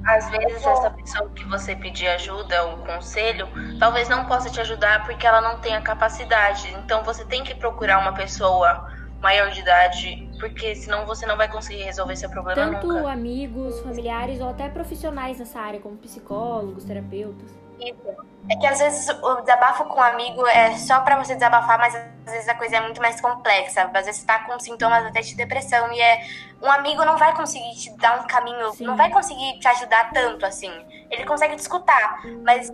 Às 0.04 0.28
vezes 0.30 0.66
essa 0.66 0.90
pessoa 0.90 1.30
que 1.30 1.44
você 1.44 1.74
pedir 1.74 2.08
ajuda, 2.08 2.66
um 2.66 2.84
conselho, 2.84 3.48
talvez 3.78 4.08
não 4.08 4.26
possa 4.26 4.50
te 4.50 4.60
ajudar 4.60 5.04
porque 5.04 5.26
ela 5.26 5.40
não 5.40 5.58
tem 5.60 5.74
a 5.74 5.80
capacidade. 5.80 6.68
Então 6.84 7.02
você 7.02 7.24
tem 7.24 7.44
que 7.44 7.54
procurar 7.54 7.98
uma 8.00 8.12
pessoa 8.12 8.90
maior 9.20 9.50
de 9.50 9.60
idade, 9.60 10.25
porque 10.36 10.74
senão 10.74 11.06
você 11.06 11.26
não 11.26 11.36
vai 11.36 11.50
conseguir 11.50 11.82
resolver 11.82 12.16
seu 12.16 12.30
problema 12.30 12.72
Tanto 12.72 12.88
nunca. 12.88 13.10
amigos, 13.10 13.80
familiares 13.80 14.40
ou 14.40 14.48
até 14.48 14.68
profissionais 14.68 15.38
nessa 15.38 15.60
área, 15.60 15.80
como 15.80 15.96
psicólogos, 15.96 16.84
terapeutas. 16.84 17.65
Isso. 17.80 18.26
É 18.48 18.54
que 18.56 18.66
às 18.66 18.78
vezes 18.78 19.08
o 19.08 19.40
desabafo 19.40 19.84
com 19.86 19.98
um 19.98 20.02
amigo 20.02 20.46
é 20.46 20.76
só 20.76 21.00
pra 21.00 21.16
você 21.16 21.34
desabafar, 21.34 21.78
mas 21.78 21.94
às 21.96 22.32
vezes 22.32 22.48
a 22.48 22.54
coisa 22.54 22.76
é 22.76 22.80
muito 22.80 23.00
mais 23.00 23.20
complexa. 23.20 23.82
Às 23.92 24.06
vezes 24.06 24.20
você 24.20 24.26
tá 24.26 24.38
com 24.40 24.58
sintomas 24.60 25.04
até 25.04 25.20
de 25.20 25.34
depressão 25.34 25.92
e 25.92 26.00
é 26.00 26.20
um 26.62 26.70
amigo 26.70 27.04
não 27.04 27.18
vai 27.18 27.34
conseguir 27.34 27.74
te 27.74 27.90
dar 27.98 28.20
um 28.20 28.26
caminho, 28.26 28.72
Sim. 28.72 28.84
não 28.84 28.96
vai 28.96 29.10
conseguir 29.10 29.58
te 29.58 29.66
ajudar 29.68 30.10
tanto 30.12 30.46
assim. 30.46 30.72
Ele 31.10 31.24
consegue 31.24 31.54
te 31.56 31.58
escutar, 31.60 32.20
mas 32.44 32.72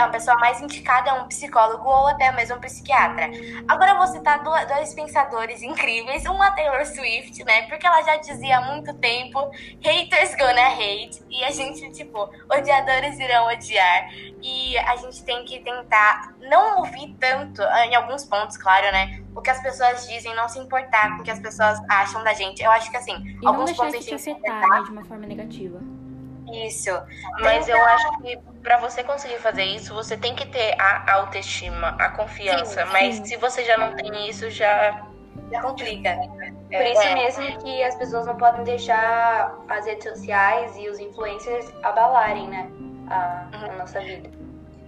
a 0.00 0.08
pessoa 0.08 0.36
mais 0.38 0.60
indicada 0.60 1.10
é 1.10 1.12
um 1.12 1.28
psicólogo 1.28 1.88
ou 1.88 2.08
até 2.08 2.32
mesmo 2.32 2.56
um 2.56 2.60
psiquiatra. 2.60 3.30
Agora 3.68 3.94
você 3.94 4.18
tá 4.20 4.38
do- 4.38 4.66
dois 4.66 4.92
pensadores 4.94 5.62
incríveis, 5.62 6.24
uma 6.26 6.50
Taylor 6.52 6.84
Swift, 6.86 7.44
né? 7.44 7.62
Porque 7.68 7.86
ela 7.86 8.02
já 8.02 8.16
dizia 8.16 8.58
há 8.58 8.60
muito 8.62 8.92
tempo, 8.94 9.50
haters 9.82 10.34
gonna 10.36 10.65
hate, 10.86 11.22
e 11.28 11.44
a 11.44 11.50
gente, 11.50 11.90
tipo, 11.92 12.30
odiadores 12.50 13.18
irão 13.18 13.46
odiar. 13.48 14.10
E 14.42 14.78
a 14.78 14.96
gente 14.96 15.24
tem 15.24 15.44
que 15.44 15.60
tentar 15.60 16.34
não 16.40 16.78
ouvir 16.78 17.16
tanto, 17.18 17.62
em 17.62 17.94
alguns 17.94 18.24
pontos, 18.24 18.56
claro, 18.56 18.90
né? 18.92 19.22
O 19.34 19.40
que 19.40 19.50
as 19.50 19.60
pessoas 19.62 20.06
dizem, 20.08 20.34
não 20.34 20.48
se 20.48 20.58
importar 20.58 21.16
com 21.16 21.22
o 21.22 21.24
que 21.24 21.30
as 21.30 21.40
pessoas 21.40 21.78
acham 21.88 22.22
da 22.24 22.32
gente. 22.32 22.62
Eu 22.62 22.70
acho 22.70 22.90
que 22.90 22.96
assim, 22.96 23.14
E 23.14 23.44
não 23.44 23.52
alguns 23.54 23.72
pontos 23.72 23.94
a 23.94 23.98
gente 23.98 24.16
te 24.16 24.24
tem 24.24 24.34
que 24.34 24.48
afetar, 24.48 24.68
né, 24.68 24.82
de 24.84 24.90
uma 24.92 25.04
forma 25.04 25.26
negativa. 25.26 25.80
Isso. 26.52 26.90
Mas 27.40 27.68
eu 27.68 27.84
acho 27.84 28.18
que 28.18 28.38
pra 28.62 28.78
você 28.78 29.02
conseguir 29.02 29.38
fazer 29.38 29.64
isso, 29.64 29.92
você 29.92 30.16
tem 30.16 30.34
que 30.34 30.46
ter 30.46 30.80
a 30.80 31.14
autoestima, 31.14 31.88
a 31.98 32.08
confiança. 32.10 32.86
Sim, 32.86 32.92
Mas 32.92 33.16
sim. 33.16 33.24
se 33.24 33.36
você 33.36 33.64
já 33.64 33.76
não 33.76 33.94
tem 33.96 34.28
isso, 34.28 34.48
já 34.50 35.06
Já 35.50 35.60
complica. 35.60 36.16
Por 36.70 36.82
isso 36.82 37.02
É. 37.02 37.14
mesmo 37.14 37.58
que 37.62 37.82
as 37.82 37.94
pessoas 37.94 38.26
não 38.26 38.36
podem 38.36 38.64
deixar 38.64 39.54
as 39.68 39.86
redes 39.86 40.08
sociais 40.08 40.76
e 40.76 40.88
os 40.88 40.98
influencers 40.98 41.72
abalarem, 41.82 42.48
né? 42.48 42.68
A, 43.08 43.46
a 43.52 43.72
nossa 43.78 44.00
vida. 44.00 44.28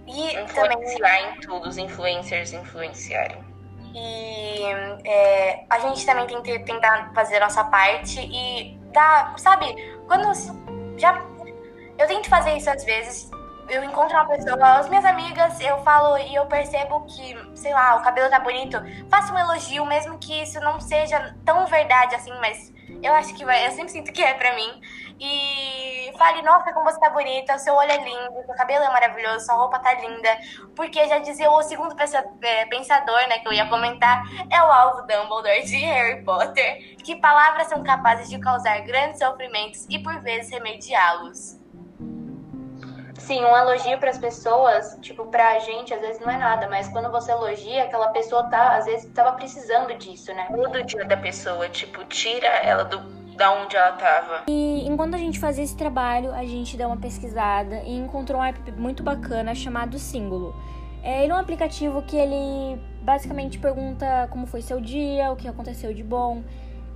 E 0.05 0.31
também 0.53 0.77
influenciar 0.77 1.21
em 1.21 1.39
tudo, 1.39 1.69
os 1.69 1.77
influencers 1.77 2.51
influenciarem. 2.51 3.43
E 3.93 4.63
é, 5.05 5.63
a 5.69 5.79
gente 5.79 6.05
também 6.05 6.27
tem 6.27 6.41
que 6.41 6.59
tentar 6.59 7.11
fazer 7.13 7.37
a 7.37 7.41
nossa 7.41 7.63
parte 7.63 8.19
e 8.19 8.77
dar, 8.91 9.33
sabe, 9.37 9.73
quando 10.07 10.31
já. 10.97 11.23
Eu 11.97 12.07
tento 12.07 12.29
fazer 12.29 12.55
isso 12.57 12.69
às 12.69 12.83
vezes. 12.83 13.29
Eu 13.69 13.83
encontro 13.83 14.17
uma 14.17 14.27
pessoa, 14.27 14.79
as 14.79 14.89
minhas 14.89 15.05
amigas, 15.05 15.59
eu 15.61 15.77
falo 15.83 16.17
e 16.17 16.33
eu 16.33 16.45
percebo 16.47 17.05
que, 17.05 17.37
sei 17.55 17.71
lá, 17.71 17.97
o 17.97 18.01
cabelo 18.01 18.27
tá 18.27 18.39
bonito. 18.39 18.77
Faça 19.09 19.31
um 19.31 19.37
elogio, 19.37 19.85
mesmo 19.85 20.17
que 20.17 20.41
isso 20.41 20.59
não 20.59 20.79
seja 20.79 21.35
tão 21.45 21.67
verdade 21.67 22.15
assim, 22.15 22.33
mas 22.39 22.73
eu 23.03 23.13
acho 23.13 23.35
que 23.35 23.45
vai, 23.45 23.67
eu 23.67 23.71
sempre 23.71 23.89
sinto 23.89 24.11
que 24.11 24.23
é 24.23 24.33
pra 24.33 24.55
mim. 24.55 24.81
E 25.19 26.11
fale, 26.17 26.41
nossa, 26.41 26.73
como 26.73 26.89
você 26.89 26.99
tá 26.99 27.11
bonita, 27.11 27.59
seu 27.59 27.75
olho 27.75 27.91
é 27.91 27.97
lindo, 27.97 28.43
seu 28.43 28.55
cabelo 28.55 28.85
é 28.85 28.89
maravilhoso, 28.89 29.45
sua 29.45 29.55
roupa 29.55 29.77
tá 29.77 29.93
linda. 29.93 30.35
Porque 30.75 31.07
já 31.07 31.19
dizia 31.19 31.51
o 31.51 31.61
segundo 31.61 31.95
é, 32.41 32.65
pensador, 32.65 33.27
né, 33.27 33.37
que 33.37 33.47
eu 33.47 33.53
ia 33.53 33.67
comentar, 33.67 34.23
é 34.49 34.63
o 34.63 34.65
alvo 34.65 35.01
Dumbledore 35.01 35.63
de 35.63 35.77
Harry 35.77 36.23
Potter, 36.23 36.97
que 37.03 37.17
palavras 37.17 37.67
são 37.67 37.83
capazes 37.83 38.29
de 38.29 38.39
causar 38.39 38.79
grandes 38.81 39.19
sofrimentos 39.19 39.85
e 39.89 39.99
por 39.99 40.19
vezes 40.21 40.51
remediá-los. 40.51 41.58
Sim, 43.29 43.45
um 43.45 43.55
elogio 43.55 43.99
para 43.99 44.09
as 44.09 44.17
pessoas, 44.17 44.97
tipo, 45.01 45.23
pra 45.27 45.59
gente, 45.59 45.93
às 45.93 46.01
vezes 46.01 46.19
não 46.19 46.31
é 46.31 46.35
nada, 46.35 46.67
mas 46.67 46.87
quando 46.87 47.11
você 47.11 47.31
elogia, 47.31 47.83
aquela 47.83 48.07
pessoa 48.07 48.49
tá, 48.49 48.75
às 48.75 48.85
vezes, 48.85 49.07
tava 49.13 49.33
precisando 49.33 49.95
disso, 49.99 50.33
né? 50.33 50.47
Muda 50.49 50.79
o 50.79 50.83
dia 50.83 51.05
da 51.05 51.15
pessoa, 51.15 51.69
tipo, 51.69 52.03
tira 52.05 52.47
ela 52.47 52.85
do, 52.85 52.97
da 53.35 53.51
onde 53.51 53.75
ela 53.75 53.91
tava. 53.91 54.45
E 54.47 54.83
enquanto 54.87 55.13
a 55.13 55.19
gente 55.19 55.37
fazia 55.37 55.63
esse 55.63 55.77
trabalho, 55.77 56.33
a 56.33 56.43
gente 56.43 56.75
deu 56.75 56.87
uma 56.87 56.97
pesquisada 56.97 57.83
e 57.85 57.95
encontrou 57.95 58.41
um 58.41 58.43
app 58.43 58.71
muito 58.71 59.03
bacana 59.03 59.53
chamado 59.53 59.99
Símbolo. 59.99 60.55
É, 61.03 61.21
ele 61.23 61.31
é 61.31 61.35
um 61.35 61.37
aplicativo 61.37 62.01
que 62.01 62.17
ele 62.17 62.81
basicamente 63.03 63.59
pergunta 63.59 64.27
como 64.31 64.47
foi 64.47 64.63
seu 64.63 64.81
dia, 64.81 65.31
o 65.31 65.35
que 65.35 65.47
aconteceu 65.47 65.93
de 65.93 66.03
bom. 66.03 66.41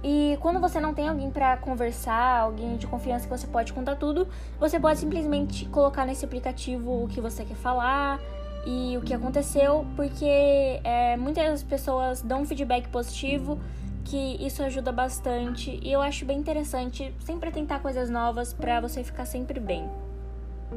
E 0.04 0.38
quando 0.42 0.60
você 0.60 0.82
não 0.82 0.94
tem 0.94 1.08
alguém 1.08 1.32
pra 1.32 1.56
conversar, 1.56 2.42
alguém 2.42 2.76
de 2.76 2.86
confiança 2.86 3.26
que 3.26 3.30
você 3.30 3.48
pode 3.48 3.72
contar 3.72 3.96
tudo, 3.96 4.28
você 4.60 4.78
pode 4.78 5.00
simplesmente 5.00 5.66
colocar 5.70 6.06
nesse 6.06 6.26
aplicativo 6.26 7.06
o 7.06 7.08
que 7.08 7.22
você 7.22 7.46
quer 7.46 7.56
falar 7.56 8.20
e 8.66 8.98
o 8.98 9.02
que 9.02 9.14
aconteceu, 9.14 9.86
porque 9.96 10.82
é, 10.84 11.16
muitas 11.16 11.64
pessoas 11.64 12.22
dão 12.22 12.46
feedback 12.46 12.90
positivo 12.90 13.60
que 14.04 14.46
isso 14.46 14.62
ajuda 14.62 14.92
bastante 14.92 15.80
e 15.82 15.92
eu 15.92 16.02
acho 16.02 16.26
bem 16.26 16.38
interessante 16.38 17.16
sempre 17.20 17.50
tentar 17.52 17.80
coisas 17.80 18.10
novas 18.10 18.54
pra 18.54 18.82
você 18.82 19.04
ficar 19.04 19.26
sempre 19.26 19.60
bem. 19.60 19.90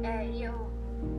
É, 0.01 0.25
e 0.25 0.43
eu 0.43 0.71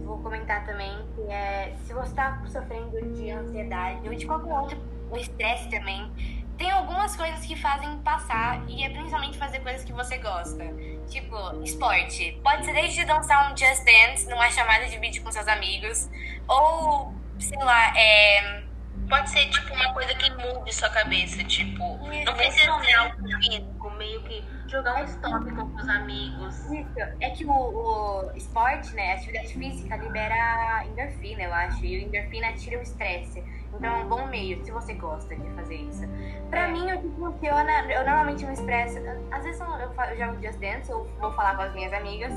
vou 0.05 0.19
comentar 0.19 0.65
também 0.65 0.93
que 1.15 1.23
é, 1.31 1.75
se 1.85 1.93
você 1.93 2.15
tá 2.15 2.43
sofrendo 2.47 3.01
de 3.15 3.31
ansiedade 3.31 4.09
ou 4.09 4.15
de 4.15 4.27
qualquer 4.27 4.53
outro, 4.55 4.79
o 5.11 5.17
estresse 5.17 5.69
também, 5.69 6.11
tem 6.59 6.71
algumas 6.73 7.17
coisas 7.17 7.47
que 7.47 7.55
fazem 7.57 7.97
passar 7.99 8.61
e 8.69 8.83
é 8.83 8.91
principalmente 8.91 9.39
fazer 9.39 9.61
coisas 9.61 9.85
que 9.85 9.93
você 9.93 10.19
gosta. 10.19 10.65
Tipo, 11.09 11.63
esporte. 11.63 12.39
Pode 12.43 12.67
ser 12.67 12.75
desde 12.75 13.05
dançar 13.05 13.51
um 13.51 13.57
Just 13.57 13.85
Dance 13.85 14.29
numa 14.29 14.51
chamada 14.51 14.87
de 14.87 14.99
vídeo 14.99 15.23
com 15.23 15.31
seus 15.31 15.47
amigos, 15.47 16.11
ou, 16.47 17.15
sei 17.39 17.59
lá, 17.59 17.97
é. 17.97 18.65
Pode 19.09 19.31
ser, 19.31 19.49
tipo, 19.49 19.73
uma 19.73 19.95
coisa 19.95 20.15
que 20.17 20.31
mude 20.33 20.75
sua 20.75 20.91
cabeça, 20.91 21.43
tipo, 21.45 21.99
Isso, 22.13 22.25
não 22.27 22.35
precisa 22.35 22.79
ser 22.81 22.93
algo 22.93 23.17
físico, 23.41 23.91
meio 23.93 24.23
que 24.25 24.45
jogar 24.67 25.01
um 25.01 25.05
stop 25.05 25.51
com 25.51 25.63
os 25.63 25.89
amigos. 25.89 26.57
Isso. 26.71 27.01
É 27.21 27.31
que 27.31 27.47
o, 27.47 27.53
o 27.53 28.37
esporte, 28.37 28.93
né, 28.93 29.13
a 29.13 29.15
atividade 29.15 29.55
física 29.55 29.97
libera 29.97 30.85
endorfina, 30.85 31.43
eu 31.43 31.55
acho, 31.55 31.83
e 31.87 31.97
o 31.97 32.07
endorfina 32.07 32.53
tira 32.53 32.79
o 32.79 32.83
estresse. 32.83 33.43
Então 33.79 33.93
é 33.93 34.03
um 34.03 34.09
bom 34.09 34.27
meio, 34.27 34.63
se 34.65 34.71
você 34.73 34.93
gosta 34.95 35.35
de 35.37 35.49
fazer 35.51 35.77
isso. 35.77 36.03
Pra 36.51 36.67
É. 36.67 36.69
mim, 36.69 36.93
o 36.93 37.01
que 37.01 37.09
funciona, 37.11 37.71
eu 37.93 38.05
normalmente 38.05 38.45
me 38.45 38.53
expresso. 38.53 38.99
Às 39.31 39.45
vezes 39.45 39.61
eu, 39.61 39.67
eu, 39.69 39.93
eu 39.93 40.17
jogo 40.17 40.43
Just 40.43 40.59
Dance, 40.59 40.91
eu 40.91 41.09
vou 41.21 41.33
falar 41.33 41.55
com 41.57 41.63
as 41.63 41.73
minhas 41.73 41.93
amigas. 41.93 42.33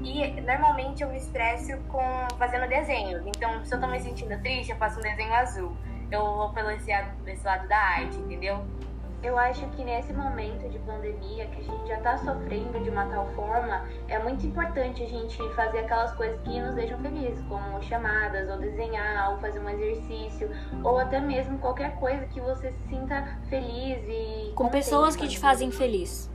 E 0.00 0.40
normalmente 0.40 1.02
eu 1.02 1.08
me 1.10 1.18
expresso 1.18 1.76
com 1.88 2.02
fazendo 2.38 2.66
desenhos. 2.68 3.22
Então, 3.26 3.64
se 3.64 3.74
eu 3.74 3.80
tô 3.80 3.86
me 3.86 4.00
sentindo 4.00 4.40
triste, 4.40 4.70
eu 4.70 4.76
faço 4.78 4.98
um 4.98 5.02
desenho 5.02 5.34
azul. 5.34 5.76
Eu 6.10 6.22
vou 6.24 6.50
pelo 6.52 6.70
esse, 6.70 6.90
esse 7.26 7.44
lado 7.44 7.66
da 7.68 7.76
arte, 7.78 8.16
entendeu? 8.16 8.64
Eu 9.26 9.36
acho 9.36 9.66
que 9.70 9.82
nesse 9.82 10.12
momento 10.12 10.68
de 10.68 10.78
pandemia, 10.78 11.48
que 11.48 11.58
a 11.58 11.64
gente 11.64 11.88
já 11.88 12.00
tá 12.00 12.16
sofrendo 12.16 12.78
de 12.80 12.88
uma 12.88 13.06
tal 13.06 13.26
forma, 13.34 13.84
é 14.06 14.20
muito 14.20 14.46
importante 14.46 15.02
a 15.02 15.06
gente 15.06 15.36
fazer 15.56 15.80
aquelas 15.80 16.12
coisas 16.14 16.40
que 16.42 16.60
nos 16.60 16.76
deixam 16.76 16.96
felizes, 17.00 17.44
como 17.48 17.82
chamadas, 17.82 18.48
ou 18.48 18.56
desenhar, 18.58 19.32
ou 19.32 19.38
fazer 19.38 19.58
um 19.58 19.68
exercício, 19.68 20.48
ou 20.84 20.96
até 21.00 21.18
mesmo 21.18 21.58
qualquer 21.58 21.96
coisa 21.96 22.24
que 22.26 22.40
você 22.40 22.70
se 22.70 22.88
sinta 22.88 23.36
feliz 23.48 23.98
e. 24.06 24.52
Com 24.54 24.68
pessoas 24.68 25.16
que 25.16 25.26
te 25.26 25.40
fazem 25.40 25.72
feliz 25.72 26.30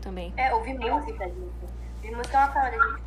também. 0.00 0.32
É, 0.36 0.54
ouvir 0.54 0.78
música, 0.78 1.24
gente. 1.24 1.40
Ouvir 1.96 2.16
música 2.16 2.38
é 2.38 2.40
uma 2.44 2.52
forma 2.52 2.70
da 2.70 2.78
gente 2.78 3.02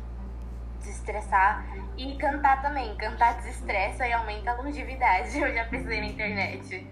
desestressar. 0.80 1.64
E 1.96 2.14
cantar 2.16 2.60
também. 2.60 2.94
Cantar 2.96 3.38
desestressa 3.38 4.06
e 4.06 4.12
aumenta 4.12 4.50
a 4.50 4.54
longevidade. 4.56 5.32
Eu 5.40 5.54
já 5.54 5.64
pensei 5.64 5.98
na 5.98 6.06
internet. 6.08 6.86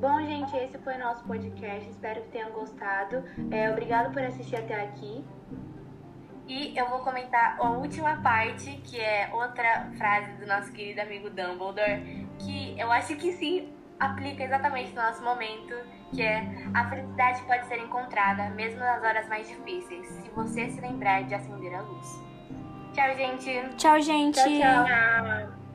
Bom, 0.00 0.20
gente, 0.20 0.54
esse 0.56 0.76
foi 0.78 0.94
o 0.94 0.98
nosso 0.98 1.24
podcast. 1.24 1.88
Espero 1.88 2.20
que 2.22 2.28
tenham 2.28 2.50
gostado. 2.50 3.24
É, 3.50 3.70
obrigado 3.70 4.12
por 4.12 4.22
assistir 4.22 4.56
até 4.56 4.84
aqui. 4.84 5.24
E 6.46 6.76
eu 6.78 6.88
vou 6.88 7.00
comentar 7.00 7.56
a 7.58 7.70
última 7.70 8.20
parte, 8.22 8.70
que 8.84 9.00
é 9.00 9.30
outra 9.32 9.90
frase 9.96 10.32
do 10.32 10.46
nosso 10.46 10.70
querido 10.72 11.00
amigo 11.00 11.28
Dumbledore, 11.30 12.26
que 12.38 12.78
eu 12.78 12.92
acho 12.92 13.16
que 13.16 13.32
sim 13.32 13.72
aplica 13.98 14.44
exatamente 14.44 14.90
no 14.94 15.02
nosso 15.02 15.24
momento, 15.24 15.74
que 16.12 16.22
é 16.22 16.46
a 16.74 16.88
felicidade 16.88 17.42
pode 17.42 17.66
ser 17.66 17.78
encontrada 17.78 18.50
mesmo 18.50 18.78
nas 18.78 19.02
horas 19.02 19.26
mais 19.28 19.48
difíceis, 19.48 20.06
se 20.06 20.28
você 20.30 20.68
se 20.68 20.80
lembrar 20.80 21.24
de 21.24 21.34
acender 21.34 21.74
a 21.74 21.80
luz. 21.80 22.06
Tchau, 22.92 23.14
gente. 23.16 23.76
Tchau, 23.76 24.00
gente. 24.00 24.36
Tchau, 24.36 24.84
tchau. 24.84 25.65